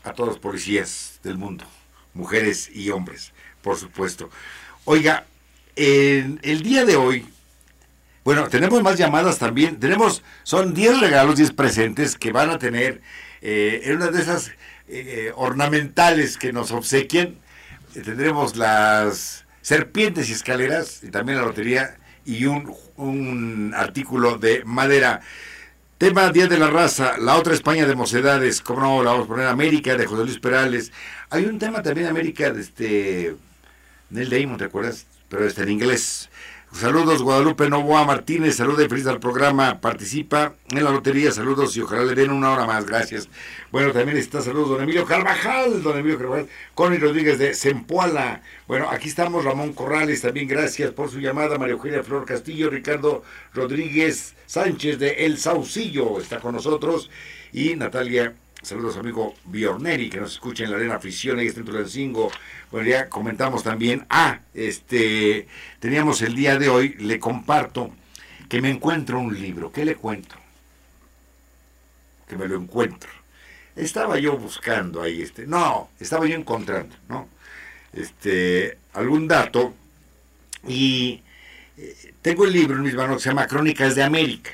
a 0.04 0.12
todos 0.12 0.28
los 0.28 0.38
policías 0.38 1.18
del 1.24 1.38
mundo, 1.38 1.64
mujeres 2.14 2.70
y 2.72 2.90
hombres, 2.90 3.32
por 3.62 3.76
supuesto. 3.76 4.30
Oiga, 4.84 5.26
en 5.74 6.38
el 6.42 6.62
día 6.62 6.84
de 6.84 6.94
hoy, 6.94 7.26
bueno, 8.24 8.48
tenemos 8.48 8.80
más 8.82 8.96
llamadas 8.96 9.40
también. 9.40 9.80
Tenemos, 9.80 10.22
son 10.44 10.72
10 10.72 11.00
regalos, 11.00 11.36
10 11.36 11.50
presentes 11.52 12.16
que 12.16 12.30
van 12.30 12.50
a 12.50 12.58
tener 12.58 13.02
eh, 13.40 13.80
en 13.84 13.96
una 13.96 14.08
de 14.12 14.22
esas 14.22 14.52
eh, 14.86 15.32
ornamentales 15.34 16.38
que 16.38 16.52
nos 16.52 16.70
obsequian. 16.70 17.34
Tendremos 17.92 18.56
las 18.56 19.46
serpientes 19.62 20.28
y 20.28 20.32
escaleras 20.32 21.02
y 21.02 21.10
también 21.10 21.38
la 21.38 21.44
lotería 21.44 21.96
y 22.24 22.44
un, 22.46 22.74
un 22.96 23.74
artículo 23.76 24.38
de 24.38 24.64
madera. 24.64 25.20
Tema 25.98 26.30
Día 26.30 26.48
de 26.48 26.58
la 26.58 26.68
Raza, 26.68 27.16
la 27.18 27.36
otra 27.36 27.54
España 27.54 27.86
de 27.86 27.94
Mocedades, 27.94 28.60
como 28.60 28.80
no, 28.80 29.02
la 29.04 29.12
vamos 29.12 29.26
a 29.26 29.28
poner 29.28 29.46
América 29.46 29.96
de 29.96 30.06
José 30.06 30.24
Luis 30.24 30.40
Perales. 30.40 30.92
Hay 31.30 31.44
un 31.44 31.58
tema 31.60 31.80
también 31.82 32.08
América 32.08 32.50
de 32.50 32.60
este 32.60 33.36
Neil 34.10 34.28
Damon, 34.28 34.58
¿te 34.58 34.64
acuerdas? 34.64 35.06
Pero 35.28 35.46
está 35.46 35.62
en 35.62 35.70
inglés. 35.70 36.28
Saludos 36.72 37.22
Guadalupe 37.22 37.68
Novoa 37.68 38.04
Martínez, 38.04 38.56
saludos 38.56 38.86
y 38.86 38.88
feliz 38.88 39.06
al 39.06 39.20
programa, 39.20 39.80
participa 39.80 40.54
en 40.70 40.82
la 40.82 40.90
lotería, 40.90 41.30
saludos 41.30 41.76
y 41.76 41.82
ojalá 41.82 42.02
le 42.02 42.14
den 42.14 42.30
una 42.30 42.50
hora 42.50 42.64
más, 42.64 42.86
gracias. 42.86 43.28
Bueno, 43.70 43.92
también 43.92 44.16
está 44.16 44.40
saludos 44.40 44.70
don 44.70 44.82
Emilio 44.82 45.04
Carvajal, 45.04 45.82
don 45.82 45.98
Emilio 45.98 46.18
Carvajal, 46.18 46.48
Connie 46.74 46.98
Rodríguez 46.98 47.38
de 47.38 47.54
Zempoala. 47.54 48.42
Bueno, 48.66 48.88
aquí 48.90 49.08
estamos 49.08 49.44
Ramón 49.44 49.74
Corrales, 49.74 50.22
también 50.22 50.48
gracias 50.48 50.90
por 50.92 51.10
su 51.10 51.20
llamada, 51.20 51.58
María 51.58 51.74
Eugenia 51.74 52.02
Flor 52.02 52.24
Castillo, 52.24 52.70
Ricardo 52.70 53.22
Rodríguez 53.52 54.34
Sánchez 54.46 54.98
de 54.98 55.26
El 55.26 55.38
Saucillo 55.38 56.18
está 56.18 56.40
con 56.40 56.54
nosotros. 56.54 57.10
Y 57.52 57.76
Natalia 57.76 58.34
Saludos 58.62 58.96
amigo 58.96 59.34
Biorneri 59.46 60.08
que 60.08 60.20
nos 60.20 60.34
escucha 60.34 60.62
en 60.62 60.70
la 60.70 60.76
arena 60.76 61.00
Frisión, 61.00 61.40
ahí 61.40 61.48
está 61.48 61.58
en 61.58 61.66
Tulancingo. 61.66 62.30
Bueno, 62.72 62.88
ya 62.88 63.10
comentamos 63.10 63.62
también. 63.62 64.06
Ah, 64.08 64.40
este, 64.54 65.46
teníamos 65.78 66.22
el 66.22 66.34
día 66.34 66.58
de 66.58 66.70
hoy, 66.70 66.94
le 66.98 67.20
comparto 67.20 67.92
que 68.48 68.62
me 68.62 68.70
encuentro 68.70 69.20
un 69.20 69.38
libro. 69.38 69.70
¿Qué 69.70 69.84
le 69.84 69.94
cuento? 69.94 70.34
Que 72.26 72.34
me 72.36 72.48
lo 72.48 72.56
encuentro. 72.56 73.10
Estaba 73.76 74.18
yo 74.18 74.38
buscando 74.38 75.02
ahí, 75.02 75.20
este, 75.20 75.46
no, 75.46 75.90
estaba 76.00 76.26
yo 76.26 76.34
encontrando, 76.34 76.96
¿no? 77.08 77.28
Este, 77.92 78.78
algún 78.94 79.28
dato 79.28 79.74
y 80.66 81.22
eh, 81.76 82.14
tengo 82.22 82.46
el 82.46 82.52
libro 82.52 82.76
en 82.76 82.82
mis 82.82 82.94
manos 82.94 83.16
que 83.16 83.22
se 83.24 83.28
llama 83.28 83.46
Crónicas 83.46 83.94
de 83.94 84.02
América. 84.02 84.50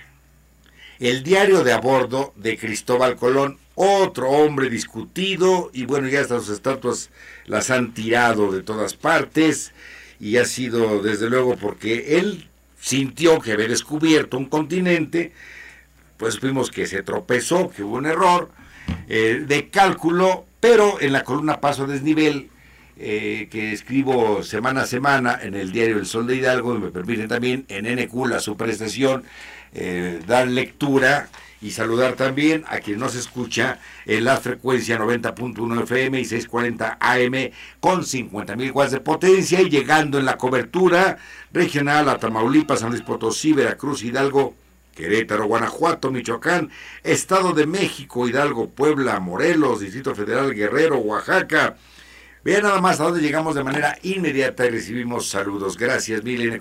El 0.98 1.22
diario 1.22 1.62
de 1.62 1.72
a 1.72 1.78
bordo 1.78 2.32
de 2.34 2.58
Cristóbal 2.58 3.14
Colón, 3.14 3.58
otro 3.80 4.28
hombre 4.28 4.68
discutido 4.68 5.70
y 5.72 5.84
bueno, 5.84 6.08
ya 6.08 6.20
estas 6.20 6.48
estatuas 6.48 7.10
las 7.46 7.70
han 7.70 7.94
tirado 7.94 8.50
de 8.50 8.64
todas 8.64 8.94
partes 8.94 9.72
y 10.18 10.36
ha 10.38 10.44
sido 10.46 11.00
desde 11.00 11.30
luego 11.30 11.54
porque 11.56 12.18
él 12.18 12.48
sintió 12.80 13.40
que 13.40 13.52
había 13.52 13.68
descubierto 13.68 14.36
un 14.36 14.46
continente, 14.46 15.32
pues 16.16 16.40
vimos 16.40 16.72
que 16.72 16.88
se 16.88 17.04
tropezó, 17.04 17.70
que 17.70 17.84
hubo 17.84 17.98
un 17.98 18.06
error 18.06 18.50
eh, 19.08 19.44
de 19.46 19.68
cálculo, 19.68 20.44
pero 20.58 21.00
en 21.00 21.12
la 21.12 21.22
columna 21.22 21.60
Paso 21.60 21.86
Desnivel, 21.86 22.50
eh, 22.96 23.46
que 23.48 23.72
escribo 23.72 24.42
semana 24.42 24.82
a 24.82 24.86
semana 24.86 25.38
en 25.40 25.54
el 25.54 25.70
diario 25.70 25.98
El 25.98 26.06
Sol 26.06 26.26
de 26.26 26.34
Hidalgo, 26.34 26.74
me 26.74 26.90
permiten 26.90 27.28
también 27.28 27.64
en 27.68 27.86
NQ, 27.86 28.26
la 28.26 28.40
superestación, 28.40 29.22
eh, 29.72 30.18
dar 30.26 30.48
lectura 30.48 31.28
y 31.60 31.72
saludar 31.72 32.14
también 32.14 32.64
a 32.68 32.78
quien 32.78 32.98
nos 32.98 33.14
escucha 33.14 33.80
en 34.06 34.24
la 34.24 34.36
frecuencia 34.36 34.98
90.1 34.98 35.82
FM 35.82 36.20
y 36.20 36.24
640 36.24 36.98
AM 37.00 37.50
con 37.80 38.02
50.000 38.02 38.72
watts 38.72 38.92
de 38.92 39.00
potencia 39.00 39.60
y 39.60 39.68
llegando 39.68 40.18
en 40.18 40.24
la 40.24 40.36
cobertura 40.36 41.18
regional 41.52 42.08
a 42.08 42.18
Tamaulipas, 42.18 42.80
San 42.80 42.90
Luis 42.90 43.02
Potosí, 43.02 43.52
Veracruz, 43.52 44.02
Hidalgo, 44.04 44.54
Querétaro, 44.94 45.46
Guanajuato, 45.46 46.10
Michoacán, 46.10 46.70
Estado 47.02 47.52
de 47.52 47.66
México, 47.66 48.28
Hidalgo, 48.28 48.70
Puebla, 48.70 49.20
Morelos, 49.20 49.80
Distrito 49.80 50.14
Federal, 50.14 50.54
Guerrero, 50.54 50.98
Oaxaca. 50.98 51.76
Vean 52.44 52.62
nada 52.62 52.80
más 52.80 53.00
a 53.00 53.04
dónde 53.04 53.20
llegamos 53.20 53.54
de 53.54 53.64
manera 53.64 53.98
inmediata 54.02 54.66
y 54.66 54.70
recibimos 54.70 55.28
saludos. 55.28 55.76
Gracias, 55.76 56.22
mil. 56.22 56.60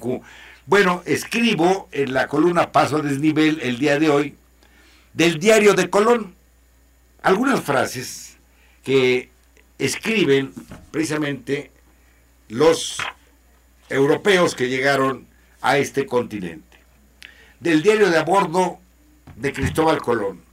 Bueno, 0.66 1.02
escribo 1.06 1.88
en 1.92 2.14
la 2.14 2.28
columna 2.28 2.72
Paso 2.72 2.98
a 2.98 3.02
Desnivel 3.02 3.60
el 3.62 3.80
día 3.80 3.98
de 4.00 4.10
hoy 4.10 4.36
del 5.18 5.40
diario 5.40 5.74
de 5.74 5.90
Colón. 5.90 6.36
Algunas 7.24 7.62
frases 7.62 8.38
que 8.84 9.32
escriben 9.80 10.54
precisamente 10.92 11.72
los 12.50 13.00
europeos 13.90 14.54
que 14.54 14.70
llegaron 14.70 15.26
a 15.62 15.80
este 15.80 16.06
continente. 16.06 16.78
Del 17.60 17.82
diario 17.82 18.12
de 18.12 18.20
a 18.20 18.24
bordo 18.24 18.78
de 19.36 19.52
Cristóbal 19.54 20.00
Colón. 20.04 20.44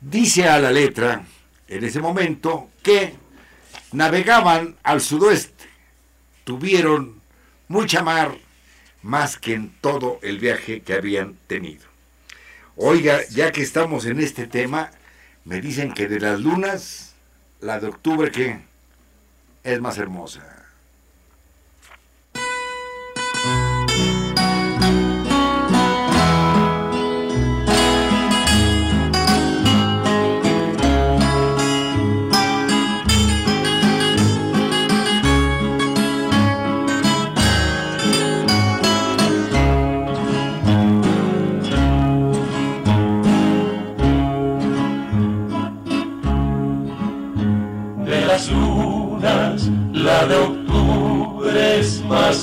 Dice 0.00 0.48
a 0.48 0.58
la 0.58 0.72
letra, 0.72 1.24
en 1.68 1.84
ese 1.84 2.00
momento, 2.00 2.70
que 2.82 3.14
navegaban 3.92 4.76
al 4.82 5.00
sudoeste, 5.00 5.66
tuvieron 6.42 7.20
mucha 7.68 8.02
mar, 8.02 8.36
más 9.02 9.38
que 9.38 9.54
en 9.54 9.70
todo 9.80 10.18
el 10.22 10.38
viaje 10.38 10.80
que 10.80 10.94
habían 10.94 11.34
tenido. 11.46 11.97
Oiga, 12.80 13.26
ya 13.30 13.50
que 13.50 13.60
estamos 13.60 14.06
en 14.06 14.20
este 14.20 14.46
tema, 14.46 14.92
me 15.44 15.60
dicen 15.60 15.92
que 15.92 16.06
de 16.06 16.20
las 16.20 16.38
lunas, 16.38 17.16
la 17.60 17.80
de 17.80 17.88
octubre 17.88 18.30
que 18.30 18.60
es 19.64 19.80
más 19.80 19.98
hermosa. 19.98 20.57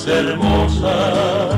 Hermosa, 0.04 1.48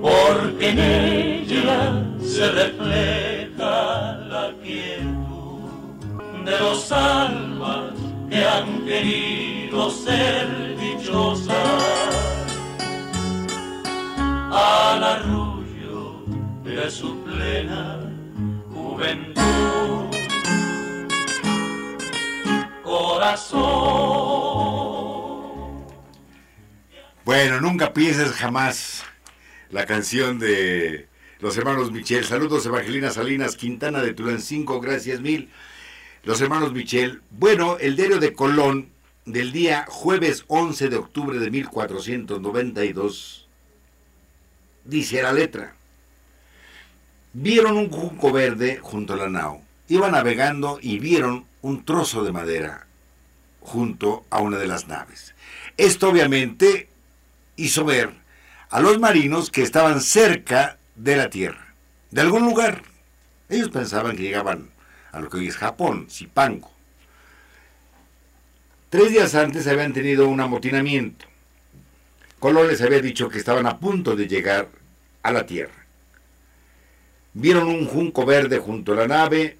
porque 0.00 0.70
en 0.70 0.78
ella 0.78 2.04
se 2.20 2.50
refleja 2.52 4.16
la 4.28 4.52
quietud 4.62 6.44
de 6.44 6.58
los 6.60 6.92
almas 6.92 7.92
que 8.30 8.44
han 8.44 8.84
querido 8.84 9.90
ser 9.90 10.76
dichosas. 10.78 11.56
Al 14.52 15.02
arrullo 15.02 16.22
de 16.62 16.90
su 16.90 17.22
plena 17.24 17.98
juventud 18.72 19.36
bueno, 27.36 27.60
nunca 27.60 27.92
pienses 27.92 28.32
jamás 28.32 29.04
la 29.70 29.84
canción 29.84 30.38
de 30.38 31.06
los 31.38 31.54
hermanos 31.58 31.92
Michel. 31.92 32.24
Saludos, 32.24 32.64
Evangelina 32.64 33.10
Salinas, 33.10 33.56
Quintana 33.56 34.00
de 34.00 34.14
Tulancingo, 34.14 34.80
gracias 34.80 35.20
mil. 35.20 35.50
Los 36.24 36.40
hermanos 36.40 36.72
Michel. 36.72 37.20
Bueno, 37.28 37.76
el 37.78 37.94
diario 37.94 38.20
de 38.20 38.32
Colón 38.32 38.88
del 39.26 39.52
día 39.52 39.84
jueves 39.86 40.46
11 40.48 40.88
de 40.88 40.96
octubre 40.96 41.38
de 41.38 41.50
1492 41.50 43.46
dice 44.86 45.22
la 45.22 45.34
letra. 45.34 45.76
Vieron 47.34 47.76
un 47.76 47.90
junco 47.90 48.32
verde 48.32 48.78
junto 48.80 49.12
a 49.12 49.16
la 49.16 49.28
nao. 49.28 49.60
Iban 49.88 50.12
navegando 50.12 50.78
y 50.80 51.00
vieron 51.00 51.44
un 51.60 51.84
trozo 51.84 52.24
de 52.24 52.32
madera 52.32 52.86
junto 53.60 54.24
a 54.30 54.40
una 54.40 54.56
de 54.56 54.68
las 54.68 54.88
naves. 54.88 55.34
Esto 55.76 56.08
obviamente 56.08 56.95
hizo 57.56 57.84
ver 57.84 58.10
a 58.70 58.80
los 58.80 58.98
marinos 58.98 59.50
que 59.50 59.62
estaban 59.62 60.00
cerca 60.00 60.78
de 60.94 61.16
la 61.16 61.30
Tierra, 61.30 61.74
de 62.10 62.20
algún 62.20 62.44
lugar. 62.44 62.82
Ellos 63.48 63.70
pensaban 63.70 64.16
que 64.16 64.22
llegaban 64.22 64.70
a 65.12 65.20
lo 65.20 65.28
que 65.28 65.38
hoy 65.38 65.48
es 65.48 65.56
Japón, 65.56 66.08
Zipango. 66.10 66.70
Tres 68.90 69.10
días 69.10 69.34
antes 69.34 69.66
habían 69.66 69.92
tenido 69.92 70.28
un 70.28 70.40
amotinamiento. 70.40 71.26
Colón 72.38 72.68
les 72.68 72.82
había 72.82 73.00
dicho 73.00 73.28
que 73.28 73.38
estaban 73.38 73.66
a 73.66 73.78
punto 73.78 74.14
de 74.14 74.28
llegar 74.28 74.68
a 75.22 75.32
la 75.32 75.46
Tierra. 75.46 75.86
Vieron 77.34 77.68
un 77.68 77.86
junco 77.86 78.24
verde 78.24 78.58
junto 78.58 78.92
a 78.92 78.96
la 78.96 79.08
nave, 79.08 79.58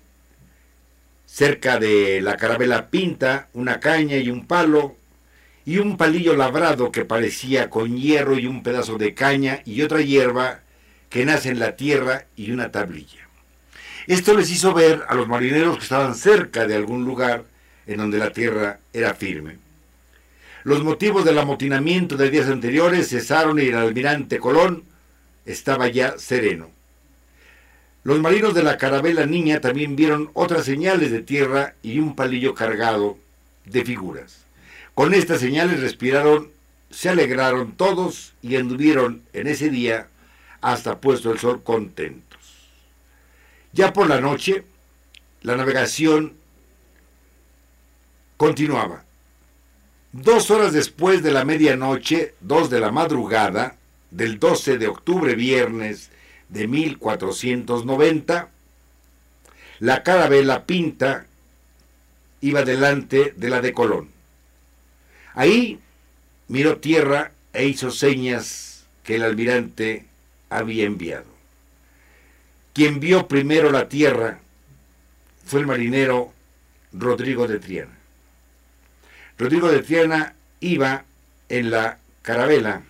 Cerca 1.27 1.79
de 1.79 2.21
la 2.23 2.37
carabela 2.37 2.89
pinta, 2.89 3.49
una 3.53 3.81
caña 3.81 4.17
y 4.17 4.31
un 4.31 4.47
palo, 4.47 4.97
y 5.67 5.79
un 5.79 5.97
palillo 5.97 6.37
labrado 6.37 6.93
que 6.93 7.05
parecía 7.05 7.69
con 7.69 7.97
hierro 7.97 8.39
y 8.39 8.47
un 8.47 8.63
pedazo 8.63 8.99
de 8.99 9.15
caña 9.15 9.63
y 9.65 9.83
otra 9.83 10.01
hierba 10.01 10.61
que 11.11 11.27
nace 11.27 11.51
en 11.51 11.59
la 11.59 11.75
tierra 11.75 12.27
y 12.37 12.53
una 12.53 12.71
tablilla. 12.71 13.29
Esto 14.07 14.35
les 14.35 14.49
hizo 14.51 14.73
ver 14.73 15.03
a 15.09 15.17
los 15.17 15.27
marineros 15.27 15.77
que 15.77 15.83
estaban 15.83 16.15
cerca 16.15 16.69
de 16.69 16.77
algún 16.77 17.05
lugar 17.05 17.45
en 17.89 17.99
donde 17.99 18.19
la 18.19 18.33
tierra 18.33 18.79
era 18.93 19.15
firme. 19.15 19.59
Los 20.63 20.85
motivos 20.85 21.25
del 21.25 21.39
amotinamiento 21.39 22.17
de 22.17 22.31
días 22.31 22.47
anteriores 22.49 23.09
cesaron 23.09 23.59
y 23.59 23.63
el 23.63 23.77
almirante 23.77 24.39
Colón 24.39 24.85
estaba 25.45 25.89
ya 25.89 26.17
sereno. 26.17 26.71
Los 28.05 28.21
marinos 28.21 28.55
de 28.55 28.63
la 28.63 28.79
carabela 28.79 29.27
Niña 29.27 29.61
también 29.61 29.97
vieron 29.97 30.31
otras 30.35 30.65
señales 30.65 31.11
de 31.11 31.23
tierra 31.23 31.75
y 31.83 31.99
un 31.99 32.15
palillo 32.15 32.55
cargado 32.55 33.19
de 33.65 33.85
figuras. 33.85 34.46
Con 34.97 35.13
estas 35.13 35.41
señales 35.41 35.81
respiraron, 35.81 36.53
se 36.89 37.11
alegraron 37.11 37.77
todos 37.77 38.33
y 38.41 38.57
anduvieron 38.57 39.21
en 39.35 39.47
ese 39.47 39.69
día 39.69 40.09
hasta 40.63 41.03
puesto 41.03 41.31
el 41.31 41.39
sol 41.39 41.63
contentos. 41.63 42.71
Ya 43.75 43.93
por 43.93 44.09
la 44.09 44.23
noche, 44.23 44.65
la 45.43 45.55
navegación 45.55 46.33
continuaba. 48.39 49.05
Dos 50.13 50.51
horas 50.51 50.73
después 50.73 51.23
de 51.23 51.31
la 51.31 51.45
medianoche, 51.45 52.35
dos 52.41 52.71
de 52.71 52.81
la 52.81 52.91
madrugada, 52.91 53.77
del 54.11 54.39
12 54.39 54.79
de 54.79 54.87
octubre 54.89 55.35
viernes 55.35 56.11
de 56.49 56.69
1490, 56.69 58.49
la 59.81 60.03
carabela 60.03 60.65
Pinta 60.65 61.27
iba 62.41 62.63
delante 62.63 63.35
de 63.37 63.51
la 63.51 63.61
de 63.61 63.75
Colón. 63.75 64.16
Ahí 65.37 65.79
miró 66.49 66.79
tierra 66.79 67.33
e 67.53 67.67
hizo 67.67 67.91
señas 67.91 68.87
que 69.05 69.17
el 69.17 69.23
almirante 69.23 70.07
había 70.49 70.87
enviado. 70.87 71.27
Quien 72.73 73.01
vio 73.01 73.29
primero 73.29 73.71
la 73.71 73.89
tierra 73.89 74.41
fue 75.45 75.61
el 75.61 75.67
marinero 75.67 76.33
Rodrigo 76.93 77.47
de 77.47 77.59
Triana. 77.59 77.97
Rodrigo 79.39 79.71
de 79.71 79.83
Triana 79.83 80.35
iba 80.61 81.05
en 81.51 81.71
la 81.71 81.99
carabela 82.23 82.83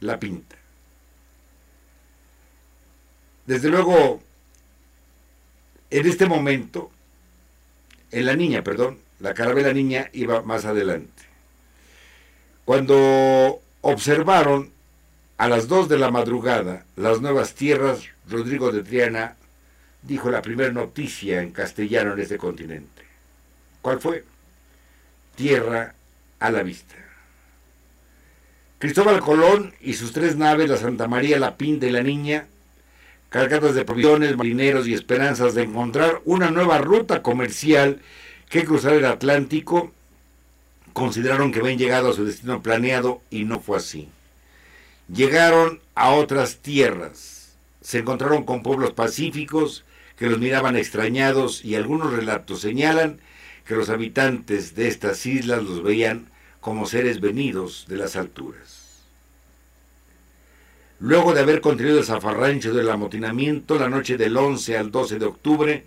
La 0.00 0.18
Pinta. 0.18 0.56
Desde 3.46 3.68
luego, 3.68 4.20
en 5.88 6.06
este 6.08 6.26
momento, 6.26 6.90
en 8.10 8.26
la 8.26 8.34
niña, 8.34 8.64
perdón, 8.64 9.05
la 9.20 9.34
carabela 9.34 9.72
niña 9.72 10.10
iba 10.12 10.42
más 10.42 10.64
adelante. 10.64 11.22
Cuando 12.64 13.60
observaron 13.80 14.72
a 15.38 15.48
las 15.48 15.68
dos 15.68 15.88
de 15.88 15.98
la 15.98 16.10
madrugada 16.10 16.84
las 16.96 17.20
nuevas 17.20 17.54
tierras, 17.54 18.00
Rodrigo 18.28 18.72
de 18.72 18.82
Triana 18.82 19.36
dijo 20.02 20.30
la 20.30 20.42
primera 20.42 20.72
noticia 20.72 21.42
en 21.42 21.52
castellano 21.52 22.12
en 22.12 22.20
este 22.20 22.38
continente. 22.38 23.02
¿Cuál 23.82 24.00
fue? 24.00 24.24
Tierra 25.34 25.94
a 26.40 26.50
la 26.50 26.62
vista. 26.62 26.94
Cristóbal 28.78 29.20
Colón 29.20 29.74
y 29.80 29.94
sus 29.94 30.12
tres 30.12 30.36
naves, 30.36 30.68
la 30.68 30.76
Santa 30.76 31.08
María, 31.08 31.38
la 31.38 31.56
Pinta 31.56 31.86
y 31.86 31.90
la 31.90 32.02
Niña, 32.02 32.46
cargadas 33.30 33.74
de 33.74 33.84
provisiones, 33.84 34.36
marineros 34.36 34.86
y 34.86 34.94
esperanzas 34.94 35.54
de 35.54 35.62
encontrar 35.62 36.20
una 36.24 36.50
nueva 36.50 36.78
ruta 36.78 37.22
comercial 37.22 38.00
que 38.48 38.64
cruzar 38.64 38.94
el 38.94 39.04
Atlántico, 39.04 39.92
consideraron 40.92 41.52
que 41.52 41.60
habían 41.60 41.78
llegado 41.78 42.10
a 42.10 42.14
su 42.14 42.24
destino 42.24 42.62
planeado 42.62 43.20
y 43.30 43.44
no 43.44 43.60
fue 43.60 43.78
así. 43.78 44.08
Llegaron 45.12 45.80
a 45.94 46.10
otras 46.10 46.56
tierras, 46.58 47.56
se 47.80 47.98
encontraron 47.98 48.44
con 48.44 48.62
pueblos 48.62 48.92
pacíficos 48.92 49.84
que 50.16 50.26
los 50.26 50.38
miraban 50.38 50.76
extrañados 50.76 51.64
y 51.64 51.74
algunos 51.74 52.12
relatos 52.12 52.60
señalan 52.60 53.20
que 53.66 53.74
los 53.74 53.90
habitantes 53.90 54.74
de 54.74 54.88
estas 54.88 55.26
islas 55.26 55.62
los 55.62 55.82
veían 55.82 56.30
como 56.60 56.86
seres 56.86 57.20
venidos 57.20 57.86
de 57.88 57.96
las 57.96 58.16
alturas. 58.16 59.04
Luego 60.98 61.34
de 61.34 61.40
haber 61.40 61.60
continuado 61.60 61.98
el 61.98 62.06
zafarrancho 62.06 62.72
del 62.72 62.88
amotinamiento, 62.88 63.78
la 63.78 63.88
noche 63.88 64.16
del 64.16 64.36
11 64.36 64.78
al 64.78 64.90
12 64.90 65.18
de 65.18 65.26
octubre, 65.26 65.84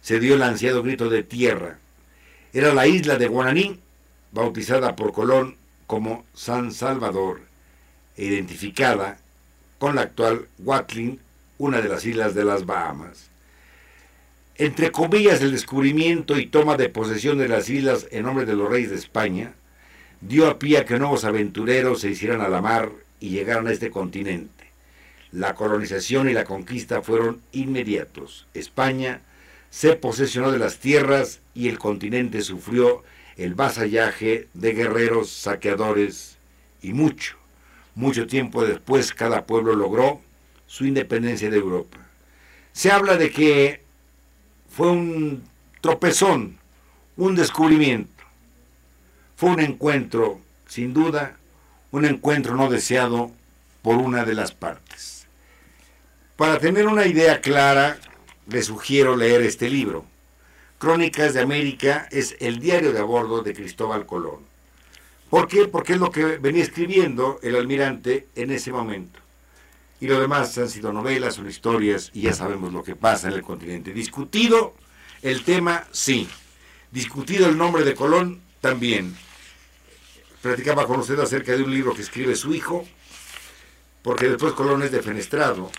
se 0.00 0.18
dio 0.18 0.34
el 0.34 0.42
ansiado 0.42 0.82
grito 0.82 1.10
de 1.10 1.22
tierra. 1.22 1.78
Era 2.52 2.72
la 2.72 2.86
isla 2.86 3.16
de 3.16 3.28
Guananí, 3.28 3.80
bautizada 4.32 4.96
por 4.96 5.12
Colón 5.12 5.56
como 5.86 6.24
San 6.34 6.72
Salvador, 6.72 7.42
e 8.16 8.24
identificada 8.24 9.18
con 9.78 9.94
la 9.94 10.02
actual 10.02 10.48
Watling, 10.58 11.20
una 11.58 11.80
de 11.80 11.88
las 11.88 12.04
islas 12.04 12.34
de 12.34 12.44
las 12.44 12.66
Bahamas. 12.66 13.30
Entre 14.56 14.90
comillas, 14.90 15.42
el 15.42 15.52
descubrimiento 15.52 16.38
y 16.38 16.46
toma 16.46 16.76
de 16.76 16.88
posesión 16.88 17.36
de 17.38 17.48
las 17.48 17.68
islas 17.68 18.08
en 18.10 18.24
nombre 18.24 18.46
de 18.46 18.54
los 18.54 18.70
reyes 18.70 18.90
de 18.90 18.96
España 18.96 19.54
dio 20.22 20.48
a 20.48 20.58
pie 20.58 20.78
a 20.78 20.84
que 20.86 20.98
nuevos 20.98 21.24
aventureros 21.24 22.00
se 22.00 22.10
hicieran 22.10 22.40
a 22.40 22.48
la 22.48 22.62
mar 22.62 22.90
y 23.20 23.30
llegaran 23.30 23.66
a 23.66 23.72
este 23.72 23.90
continente. 23.90 24.64
La 25.30 25.54
colonización 25.54 26.30
y 26.30 26.32
la 26.32 26.44
conquista 26.44 27.02
fueron 27.02 27.42
inmediatos. 27.52 28.46
España 28.54 29.20
se 29.76 29.94
posesionó 29.94 30.52
de 30.52 30.58
las 30.58 30.78
tierras 30.78 31.42
y 31.52 31.68
el 31.68 31.78
continente 31.78 32.40
sufrió 32.40 33.04
el 33.36 33.54
vasallaje 33.54 34.48
de 34.54 34.72
guerreros, 34.72 35.28
saqueadores 35.28 36.38
y 36.80 36.94
mucho, 36.94 37.36
mucho 37.94 38.26
tiempo 38.26 38.64
después 38.64 39.12
cada 39.12 39.44
pueblo 39.44 39.74
logró 39.74 40.22
su 40.66 40.86
independencia 40.86 41.50
de 41.50 41.58
Europa. 41.58 41.98
Se 42.72 42.90
habla 42.90 43.18
de 43.18 43.30
que 43.30 43.82
fue 44.66 44.90
un 44.90 45.44
tropezón, 45.82 46.56
un 47.18 47.34
descubrimiento, 47.34 48.24
fue 49.36 49.50
un 49.50 49.60
encuentro, 49.60 50.40
sin 50.66 50.94
duda, 50.94 51.36
un 51.90 52.06
encuentro 52.06 52.56
no 52.56 52.70
deseado 52.70 53.30
por 53.82 53.96
una 53.96 54.24
de 54.24 54.36
las 54.36 54.52
partes. 54.52 55.26
Para 56.36 56.58
tener 56.58 56.86
una 56.86 57.04
idea 57.04 57.42
clara, 57.42 57.98
le 58.46 58.62
sugiero 58.62 59.16
leer 59.16 59.42
este 59.42 59.68
libro. 59.68 60.04
Crónicas 60.78 61.34
de 61.34 61.40
América 61.40 62.08
es 62.10 62.36
el 62.40 62.58
diario 62.58 62.92
de 62.92 62.98
a 62.98 63.04
bordo 63.04 63.42
de 63.42 63.54
Cristóbal 63.54 64.06
Colón. 64.06 64.40
¿Por 65.30 65.48
qué? 65.48 65.66
Porque 65.66 65.94
es 65.94 65.98
lo 65.98 66.10
que 66.10 66.38
venía 66.38 66.62
escribiendo 66.62 67.40
el 67.42 67.56
almirante 67.56 68.28
en 68.36 68.50
ese 68.50 68.72
momento. 68.72 69.20
Y 70.00 70.06
lo 70.06 70.20
demás 70.20 70.56
han 70.58 70.68
sido 70.68 70.92
novelas, 70.92 71.34
son 71.34 71.48
historias 71.48 72.10
y 72.12 72.22
ya 72.22 72.34
sabemos 72.34 72.72
lo 72.72 72.84
que 72.84 72.94
pasa 72.94 73.28
en 73.28 73.34
el 73.34 73.42
continente. 73.42 73.92
Discutido 73.92 74.74
el 75.22 75.42
tema, 75.42 75.84
sí. 75.90 76.28
Discutido 76.90 77.48
el 77.48 77.56
nombre 77.56 77.82
de 77.82 77.94
Colón, 77.94 78.42
también. 78.60 79.16
Platicaba 80.42 80.86
con 80.86 81.00
usted 81.00 81.18
acerca 81.18 81.56
de 81.56 81.62
un 81.62 81.72
libro 81.72 81.94
que 81.94 82.02
escribe 82.02 82.36
su 82.36 82.54
hijo, 82.54 82.86
porque 84.02 84.28
después 84.28 84.52
Colón 84.52 84.82
es 84.82 84.92
defenestrado, 84.92 85.70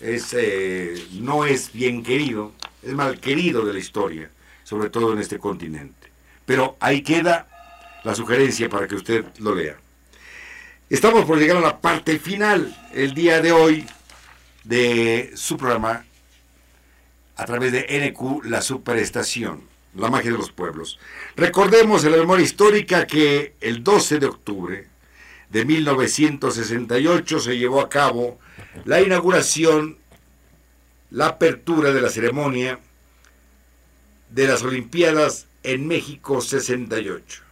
es, 0.00 0.34
eh, 0.34 1.06
no 1.12 1.44
es 1.44 1.72
bien 1.72 2.02
querido, 2.02 2.52
es 2.82 2.92
mal 2.92 3.18
querido 3.20 3.64
de 3.64 3.72
la 3.72 3.78
historia, 3.78 4.30
sobre 4.64 4.90
todo 4.90 5.12
en 5.12 5.18
este 5.18 5.38
continente. 5.38 6.08
Pero 6.46 6.76
ahí 6.80 7.02
queda 7.02 7.48
la 8.04 8.14
sugerencia 8.14 8.68
para 8.68 8.86
que 8.86 8.94
usted 8.94 9.24
lo 9.38 9.54
lea. 9.54 9.76
Estamos 10.88 11.24
por 11.24 11.38
llegar 11.38 11.58
a 11.58 11.60
la 11.60 11.80
parte 11.80 12.18
final 12.18 12.74
el 12.94 13.12
día 13.12 13.42
de 13.42 13.52
hoy 13.52 13.86
de 14.64 15.32
su 15.34 15.56
programa 15.56 16.04
a 17.36 17.44
través 17.44 17.72
de 17.72 18.12
NQ, 18.12 18.44
la 18.46 18.62
superestación, 18.62 19.62
la 19.94 20.10
magia 20.10 20.32
de 20.32 20.38
los 20.38 20.50
pueblos. 20.50 20.98
Recordemos 21.36 22.04
en 22.04 22.12
la 22.12 22.18
memoria 22.18 22.44
histórica 22.44 23.06
que 23.06 23.54
el 23.60 23.84
12 23.84 24.18
de 24.18 24.26
octubre 24.26 24.86
de 25.50 25.64
1968 25.64 27.40
se 27.40 27.58
llevó 27.58 27.80
a 27.80 27.88
cabo 27.88 28.38
la 28.84 29.00
inauguración, 29.00 29.98
la 31.10 31.26
apertura 31.26 31.92
de 31.92 32.00
la 32.02 32.10
ceremonia 32.10 32.78
de 34.30 34.46
las 34.46 34.62
Olimpiadas 34.62 35.46
en 35.62 35.86
México 35.86 36.40
68. 36.40 37.42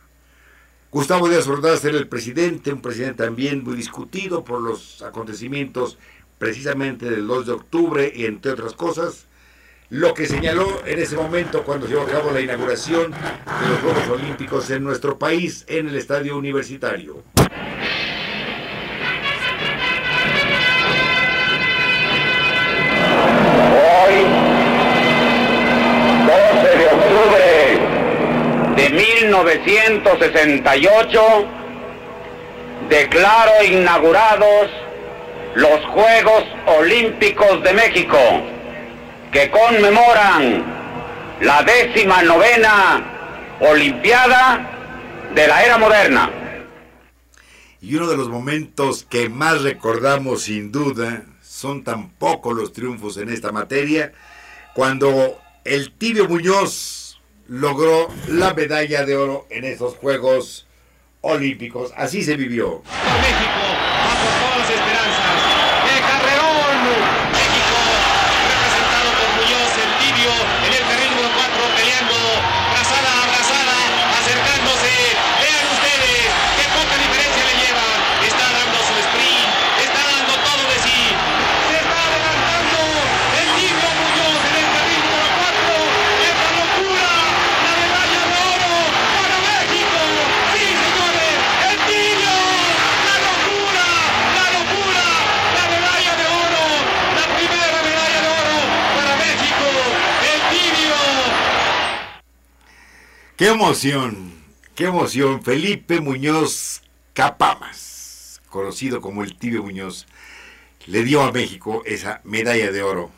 Gustavo 0.91 1.29
Díaz 1.29 1.47
Ordaz 1.49 1.85
era 1.85 1.99
el 1.99 2.09
presidente, 2.09 2.73
un 2.73 2.81
presidente 2.81 3.25
también 3.25 3.65
muy 3.65 3.77
discutido 3.77 4.45
por 4.45 4.61
los 4.61 5.03
acontecimientos 5.03 5.99
precisamente 6.39 7.11
del 7.11 7.27
2 7.27 7.47
de 7.47 7.53
octubre 7.53 8.13
y 8.15 8.27
entre 8.27 8.53
otras 8.53 8.75
cosas, 8.75 9.27
lo 9.89 10.15
que 10.15 10.27
señaló 10.27 10.85
en 10.85 10.99
ese 10.99 11.17
momento 11.17 11.65
cuando 11.65 11.87
se 11.87 11.93
llevó 11.93 12.07
a 12.07 12.11
cabo 12.11 12.31
la 12.31 12.41
inauguración 12.41 13.11
de 13.11 13.69
los 13.69 13.81
Juegos 13.81 14.09
Olímpicos 14.09 14.71
en 14.71 14.85
nuestro 14.85 15.19
país 15.19 15.65
en 15.69 15.89
el 15.89 15.97
Estadio 15.97 16.37
Universitario. 16.37 17.23
1968, 29.27 31.21
declaro 32.89 33.65
inaugurados 33.65 34.71
los 35.55 35.85
Juegos 35.87 36.45
Olímpicos 36.79 37.63
de 37.63 37.73
México 37.73 38.19
que 39.33 39.51
conmemoran 39.51 40.65
la 41.41 41.63
décima 41.63 42.23
novena 42.23 43.13
Olimpiada 43.61 44.71
de 45.35 45.49
la 45.49 45.65
era 45.65 45.79
moderna. 45.79 46.31
Y 47.81 47.95
uno 47.97 48.07
de 48.07 48.17
los 48.17 48.29
momentos 48.29 49.07
que 49.09 49.29
más 49.29 49.63
recordamos 49.63 50.43
sin 50.43 50.71
duda, 50.71 51.23
son 51.43 51.85
tan 51.85 52.11
pocos 52.11 52.55
los 52.55 52.73
triunfos 52.73 53.17
en 53.17 53.31
esta 53.31 53.51
materia, 53.53 54.13
cuando 54.75 55.39
el 55.65 55.93
Tibio 55.93 56.29
Muñoz 56.29 57.06
logró 57.49 58.09
la 58.29 58.55
medalla 58.55 59.05
de 59.05 59.17
oro 59.17 59.47
en 59.51 59.65
esos 59.65 59.97
Juegos 59.97 60.67
Olímpicos. 61.21 61.93
Así 61.97 62.23
se 62.23 62.37
vivió. 62.37 62.83
México, 63.21 63.76
¡Qué 103.37 103.49
emoción! 103.49 104.33
¡Qué 104.75 104.87
emoción! 104.87 105.43
Felipe 105.43 106.01
Muñoz 106.01 106.81
Capamas, 107.13 108.41
conocido 108.49 109.03
como 109.03 109.23
el 109.23 109.37
Tibio 109.37 109.63
Muñoz, 109.63 110.07
le 110.87 111.05
dio 111.05 111.23
a 111.23 111.33
México 111.33 111.83
esa 111.85 112.23
medalla 112.25 112.73
de 112.73 112.83
oro. 112.83 113.11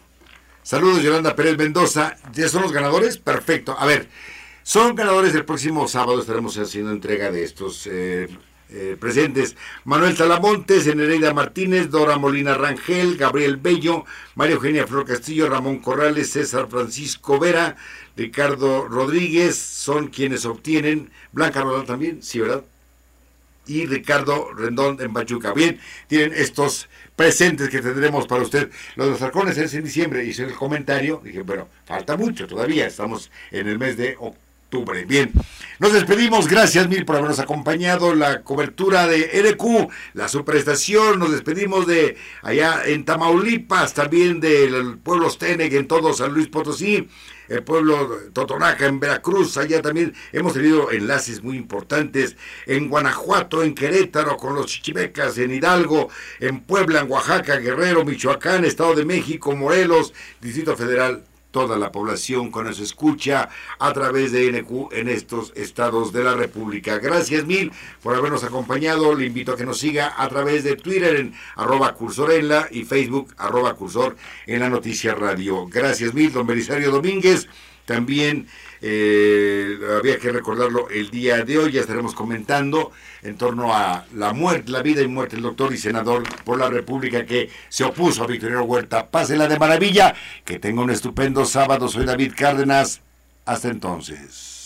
Saludos, 0.65 1.05
Yolanda 1.05 1.37
Pérez 1.37 1.57
Mendoza. 1.57 2.17
¿Ya 2.33 2.49
son 2.49 2.63
los 2.63 2.73
ganadores? 2.73 3.17
Perfecto. 3.17 3.77
A 3.79 3.87
ver, 3.87 4.09
son 4.65 4.97
ganadores 4.97 5.37
el 5.37 5.45
próximo 5.45 5.87
sábado. 5.87 6.21
Estaremos 6.21 6.59
haciendo 6.59 6.91
entrega 6.91 7.31
de 7.31 7.45
estos 7.45 7.87
eh, 7.87 8.27
eh, 8.71 8.97
presentes. 8.99 9.57
Manuel 9.85 10.17
Talamontes, 10.17 10.87
Enereida 10.87 11.33
Martínez, 11.33 11.91
Dora 11.91 12.19
Molina 12.19 12.55
Rangel, 12.55 13.17
Gabriel 13.17 13.57
Bello, 13.57 14.05
María 14.35 14.57
Eugenia 14.57 14.87
Flor 14.87 15.07
Castillo, 15.07 15.49
Ramón 15.49 15.79
Corrales, 15.79 16.31
César 16.31 16.69
Francisco 16.69 17.39
Vera, 17.39 17.77
Ricardo 18.17 18.87
Rodríguez, 18.89 19.57
son 19.57 20.09
quienes 20.09 20.45
obtienen. 20.45 21.11
Blanca 21.33 21.63
Rodal 21.63 21.87
también, 21.87 22.23
sí, 22.23 22.41
¿verdad? 22.41 22.65
y 23.69 23.87
Ricardo 23.87 24.53
Rendón 24.55 24.97
en 25.01 25.13
Pachuca. 25.13 25.53
Bien, 25.53 25.79
tienen 26.09 26.33
estos 26.35 26.89
presentes 27.15 27.69
que 27.69 27.81
tendremos 27.81 28.27
para 28.27 28.43
usted. 28.43 28.71
Los 28.97 29.07
de 29.07 29.13
los 29.13 29.23
halcones 29.23 29.59
es 29.59 29.75
en 29.75 29.85
diciembre, 29.85 30.25
hice 30.25 30.45
el 30.45 30.55
comentario, 30.55 31.21
dije, 31.23 31.43
bueno, 31.43 31.69
falta 31.85 32.17
mucho 32.17 32.47
todavía, 32.47 32.87
estamos 32.87 33.31
en 33.51 33.69
el 33.69 33.79
mes 33.79 33.97
de 33.97 34.17
octubre. 34.19 34.48
Bien, 35.07 35.33
nos 35.79 35.95
despedimos, 35.95 36.47
gracias 36.47 36.91
mil 36.91 37.07
por 37.07 37.17
habernos 37.17 37.39
acompañado, 37.39 38.15
la 38.15 38.43
cobertura 38.43 39.07
de 39.07 39.31
LQ, 39.43 39.89
la 40.13 40.29
superestación, 40.29 41.19
nos 41.19 41.33
despedimos 41.33 41.87
de 41.87 42.19
allá 42.43 42.83
en 42.85 43.07
Tamaulipas, 43.07 43.95
también 43.95 44.41
del 44.41 44.99
pueblo 44.99 45.31
Steneg 45.31 45.75
en 45.75 45.89
todo 45.89 46.13
San 46.13 46.35
Luis 46.35 46.49
Potosí, 46.49 47.09
el 47.49 47.63
pueblo 47.63 48.11
Totonaca 48.35 48.85
en 48.85 49.01
Veracruz, 49.01 49.57
allá 49.57 49.81
también 49.81 50.13
hemos 50.33 50.53
tenido 50.53 50.91
enlaces 50.91 51.43
muy 51.43 51.57
importantes 51.57 52.37
en 52.67 52.91
Guanajuato, 52.91 53.63
en 53.63 53.75
Querétaro, 53.75 54.37
con 54.37 54.55
los 54.55 54.67
chichimecas, 54.67 55.39
en 55.39 55.55
Hidalgo, 55.55 56.11
en 56.41 56.61
Puebla, 56.61 57.01
en 57.01 57.11
Oaxaca, 57.11 57.57
Guerrero, 57.57 58.05
Michoacán, 58.05 58.67
Estado 58.67 58.97
de 58.97 59.07
México, 59.07 59.57
Morelos, 59.57 60.13
Distrito 60.43 60.77
Federal, 60.77 61.25
toda 61.59 61.77
la 61.77 61.91
población 61.91 62.53
con 62.53 62.67
nos 62.67 62.79
escucha 62.79 63.49
a 63.81 63.93
través 63.93 64.31
de 64.31 64.53
NQ 64.53 64.93
en 64.93 65.09
estos 65.09 65.53
estados 65.57 66.13
de 66.13 66.23
la 66.23 66.35
República. 66.35 66.99
Gracias 67.01 67.47
mil 67.47 67.73
por 68.01 68.15
habernos 68.15 68.45
acompañado. 68.45 69.13
Le 69.13 69.27
invito 69.27 69.51
a 69.51 69.57
que 69.57 69.67
nos 69.67 69.81
siga 69.81 70.15
a 70.17 70.29
través 70.29 70.63
de 70.63 70.77
Twitter 70.77 71.17
en 71.17 71.35
arroba 71.57 71.95
cursor 71.95 72.31
en 72.31 72.47
la 72.47 72.69
y 72.71 72.85
Facebook 72.85 73.35
arroba 73.39 73.75
cursor 73.75 74.15
en 74.47 74.61
la 74.61 74.69
noticia 74.69 75.17
radio. 75.17 75.67
Gracias 75.67 76.15
mil, 76.15 76.31
don 76.33 76.47
Belisario 76.47 76.93
Domínguez. 76.93 77.49
También 77.87 78.47
eh, 78.81 79.79
había 79.99 80.19
que 80.19 80.31
recordarlo 80.31 80.89
el 80.91 81.11
día 81.11 81.45
de 81.45 81.59
hoy, 81.59 81.73
ya 81.73 81.81
estaremos 81.81 82.15
comentando 82.15 82.93
en 83.23 83.37
torno 83.37 83.75
a 83.75 84.07
la 84.15 84.33
muerte, 84.33 84.71
la 84.71 84.83
vida 84.83 85.03
y 85.03 85.09
muerte 85.09 85.37
del 85.37 85.43
doctor 85.43 85.73
y 85.73 85.79
senador 85.79 86.23
por 86.45 86.59
la 86.59 86.69
República 86.69 87.27
que 87.27 87.51
se 87.69 87.85
opuso 87.85 88.25
a 88.25 88.27
Victoriano 88.27 88.65
Huerta. 88.65 89.11
Pásela 89.11 89.49
de 89.49 89.59
maravilla, 89.59 90.15
que 90.45 90.59
tenga 90.59 90.83
un 90.83 90.91
estupendo 90.91 91.45
sábado. 91.45 91.89
Soy 91.89 92.05
David 92.05 92.33
Cárdenas. 92.37 93.01
Hasta 93.45 93.69
entonces. 93.69 94.58